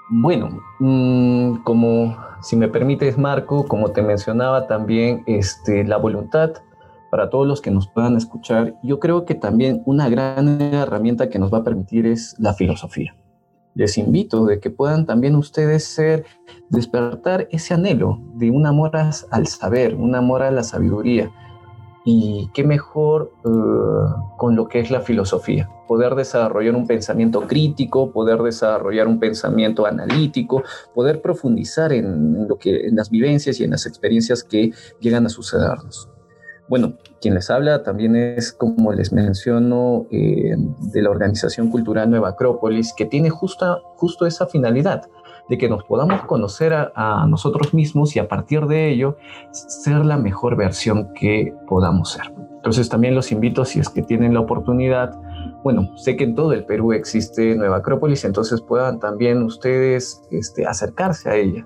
Bueno, 0.09 0.61
mm, 0.79 1.63
como 1.63 2.17
si 2.41 2.55
me 2.55 2.69
permites, 2.69 3.17
Marco, 3.17 3.67
como 3.67 3.91
te 3.91 4.01
mencionaba 4.01 4.67
también, 4.67 5.23
este, 5.27 5.83
la 5.83 5.97
voluntad 5.97 6.51
para 7.11 7.29
todos 7.29 7.45
los 7.45 7.59
que 7.59 7.71
nos 7.71 7.87
puedan 7.87 8.15
escuchar, 8.15 8.75
yo 8.83 8.99
creo 8.99 9.25
que 9.25 9.35
también 9.35 9.81
una 9.85 10.07
gran 10.07 10.61
herramienta 10.61 11.29
que 11.29 11.39
nos 11.39 11.53
va 11.53 11.57
a 11.57 11.63
permitir 11.65 12.05
es 12.05 12.35
la 12.39 12.53
filosofía 12.53 13.18
les 13.79 13.97
invito 13.97 14.45
de 14.45 14.59
que 14.59 14.69
puedan 14.69 15.05
también 15.05 15.37
ustedes 15.37 15.85
ser, 15.85 16.25
despertar 16.67 17.47
ese 17.49 17.73
anhelo 17.73 18.19
de 18.33 18.51
un 18.51 18.65
amor 18.65 18.91
al 18.97 19.47
saber, 19.47 19.95
un 19.95 20.15
amor 20.15 20.41
a 20.41 20.51
la 20.51 20.63
sabiduría. 20.63 21.31
Y 22.03 22.49
qué 22.53 22.65
mejor 22.65 23.31
eh, 23.45 23.49
con 24.37 24.57
lo 24.57 24.67
que 24.67 24.81
es 24.81 24.91
la 24.91 24.99
filosofía, 24.99 25.69
poder 25.87 26.15
desarrollar 26.15 26.75
un 26.75 26.87
pensamiento 26.87 27.47
crítico, 27.47 28.11
poder 28.11 28.41
desarrollar 28.41 29.07
un 29.07 29.17
pensamiento 29.17 29.85
analítico, 29.85 30.61
poder 30.93 31.21
profundizar 31.21 31.93
en, 31.93 32.49
lo 32.49 32.57
que, 32.57 32.87
en 32.87 32.97
las 32.97 33.09
vivencias 33.09 33.61
y 33.61 33.63
en 33.63 33.71
las 33.71 33.85
experiencias 33.85 34.43
que 34.43 34.73
llegan 34.99 35.25
a 35.25 35.29
sucedernos. 35.29 36.09
Bueno, 36.67 36.97
quien 37.21 37.33
les 37.33 37.49
habla 37.49 37.83
también 37.83 38.15
es, 38.15 38.51
como 38.51 38.93
les 38.93 39.11
menciono, 39.11 40.07
eh, 40.11 40.55
de 40.57 41.01
la 41.01 41.09
Organización 41.09 41.69
Cultural 41.69 42.09
Nueva 42.09 42.29
Acrópolis, 42.29 42.93
que 42.93 43.05
tiene 43.05 43.29
justo, 43.29 43.81
justo 43.95 44.25
esa 44.25 44.47
finalidad, 44.47 45.09
de 45.49 45.57
que 45.57 45.67
nos 45.67 45.83
podamos 45.83 46.21
conocer 46.25 46.73
a, 46.73 47.25
nosotros 47.27 47.73
mismos 47.73 48.15
y 48.15 48.19
a 48.19 48.27
partir 48.27 48.67
de 48.67 48.89
ello 48.89 49.17
ser 49.51 50.05
la 50.05 50.17
mejor 50.17 50.55
versión 50.55 51.11
que 51.13 51.53
podamos 51.67 52.11
ser. 52.11 52.31
Entonces 52.57 52.87
también 52.87 53.15
los 53.15 53.31
invito, 53.31 53.65
si 53.65 53.79
es 53.79 53.89
que 53.89 54.03
tienen 54.03 54.33
la 54.33 54.41
oportunidad, 54.41 55.19
bueno, 55.63 55.97
sé 55.97 56.15
que 56.15 56.25
en 56.25 56.35
todo 56.35 56.53
el 56.53 56.65
Perú 56.65 56.93
existe 56.93 57.55
Nueva 57.55 57.77
Acrópolis, 57.77 58.25
entonces 58.25 58.61
puedan 58.61 58.99
también 58.99 59.41
ustedes 59.41 60.21
este, 60.29 60.65
acercarse 60.65 61.29
a 61.29 61.35
ella. 61.35 61.65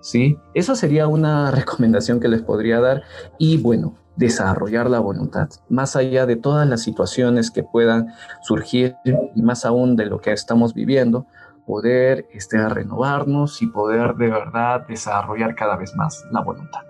¿sí? 0.00 0.38
Esa 0.54 0.74
sería 0.74 1.06
una 1.06 1.50
recomendación 1.50 2.20
que 2.20 2.28
les 2.28 2.42
podría 2.42 2.80
dar. 2.80 3.02
Y 3.38 3.58
bueno, 3.58 3.94
desarrollar 4.18 4.90
la 4.90 4.98
voluntad, 4.98 5.48
más 5.68 5.94
allá 5.94 6.26
de 6.26 6.36
todas 6.36 6.68
las 6.68 6.82
situaciones 6.82 7.50
que 7.50 7.62
puedan 7.62 8.08
surgir 8.42 8.96
y 9.34 9.42
más 9.42 9.64
aún 9.64 9.96
de 9.96 10.06
lo 10.06 10.20
que 10.20 10.32
estamos 10.32 10.74
viviendo, 10.74 11.26
poder 11.66 12.26
este, 12.32 12.68
renovarnos 12.68 13.62
y 13.62 13.68
poder 13.68 14.16
de 14.16 14.28
verdad 14.28 14.86
desarrollar 14.88 15.54
cada 15.54 15.76
vez 15.76 15.94
más 15.94 16.24
la 16.32 16.40
voluntad. 16.40 16.80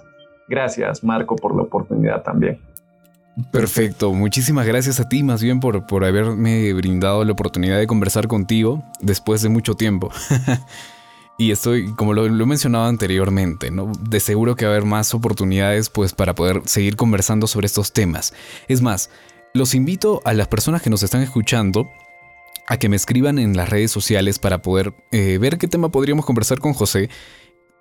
Gracias, 0.48 1.04
Marco, 1.04 1.36
por 1.36 1.54
la 1.54 1.62
oportunidad 1.62 2.22
también. 2.22 2.60
Perfecto, 3.52 4.12
muchísimas 4.12 4.66
gracias 4.66 4.98
a 4.98 5.08
ti 5.08 5.22
más 5.22 5.42
bien 5.42 5.60
por, 5.60 5.86
por 5.86 6.04
haberme 6.04 6.72
brindado 6.72 7.24
la 7.24 7.32
oportunidad 7.32 7.78
de 7.78 7.86
conversar 7.86 8.26
contigo 8.26 8.82
después 9.00 9.42
de 9.42 9.48
mucho 9.48 9.74
tiempo. 9.74 10.10
Y 11.40 11.52
estoy, 11.52 11.94
como 11.94 12.14
lo, 12.14 12.26
he 12.26 12.46
mencionado 12.46 12.86
anteriormente, 12.86 13.70
¿no? 13.70 13.92
De 14.00 14.18
seguro 14.18 14.56
que 14.56 14.64
va 14.64 14.72
a 14.72 14.74
haber 14.74 14.86
más 14.86 15.14
oportunidades 15.14 15.88
pues 15.88 16.12
para 16.12 16.34
poder 16.34 16.62
seguir 16.66 16.96
conversando 16.96 17.46
sobre 17.46 17.66
estos 17.66 17.92
temas. 17.92 18.34
Es 18.66 18.82
más, 18.82 19.08
los 19.54 19.74
invito 19.74 20.20
a 20.24 20.34
las 20.34 20.48
personas 20.48 20.82
que 20.82 20.90
nos 20.90 21.04
están 21.04 21.22
escuchando 21.22 21.88
a 22.66 22.76
que 22.76 22.88
me 22.88 22.96
escriban 22.96 23.38
en 23.38 23.56
las 23.56 23.70
redes 23.70 23.92
sociales 23.92 24.40
para 24.40 24.62
poder 24.62 24.92
eh, 25.12 25.38
ver 25.38 25.58
qué 25.58 25.68
tema 25.68 25.90
podríamos 25.90 26.26
conversar 26.26 26.58
con 26.58 26.74
José. 26.74 27.08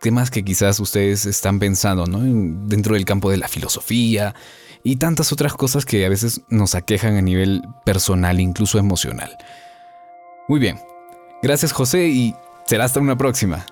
Temas 0.02 0.30
que 0.30 0.46
quizás 0.46 0.80
ustedes 0.80 1.26
están 1.26 1.58
pensando, 1.58 2.06
¿no? 2.06 2.20
Dentro 2.68 2.94
del 2.94 3.06
campo 3.06 3.32
de 3.32 3.38
la 3.38 3.48
filosofía 3.48 4.36
y 4.84 4.98
tantas 4.98 5.34
otras 5.34 5.56
cosas 5.56 5.84
que 5.84 6.06
a 6.06 6.10
veces 6.10 6.42
nos 6.50 6.76
aquejan 6.76 7.18
a 7.18 7.22
nivel 7.24 7.64
personal, 7.86 8.40
incluso 8.40 8.78
emocional. 8.78 9.36
Muy 10.48 10.60
bien. 10.60 10.80
Gracias 11.42 11.72
José 11.72 12.08
y 12.08 12.36
Será 12.68 12.84
hasta 12.84 13.00
una 13.00 13.16
próxima. 13.16 13.66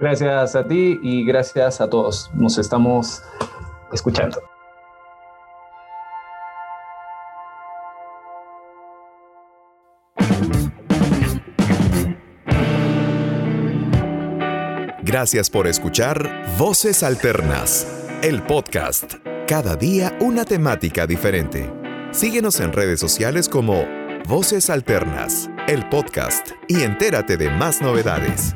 Gracias 0.00 0.56
a 0.56 0.66
ti 0.66 0.98
y 1.02 1.26
gracias 1.26 1.82
a 1.82 1.90
todos. 1.90 2.30
Nos 2.34 2.56
estamos 2.56 3.22
escuchando. 3.92 4.40
Gracias 15.02 15.50
por 15.50 15.66
escuchar 15.66 16.44
Voces 16.58 17.02
Alternas, 17.02 18.06
el 18.22 18.42
podcast. 18.42 19.14
Cada 19.46 19.76
día 19.76 20.16
una 20.20 20.44
temática 20.44 21.06
diferente. 21.06 21.70
Síguenos 22.12 22.60
en 22.60 22.72
redes 22.72 23.00
sociales 23.00 23.48
como 23.48 23.97
Voces 24.28 24.68
Alternas, 24.68 25.48
el 25.68 25.88
podcast, 25.88 26.50
y 26.68 26.82
entérate 26.82 27.38
de 27.38 27.48
más 27.48 27.80
novedades. 27.80 28.54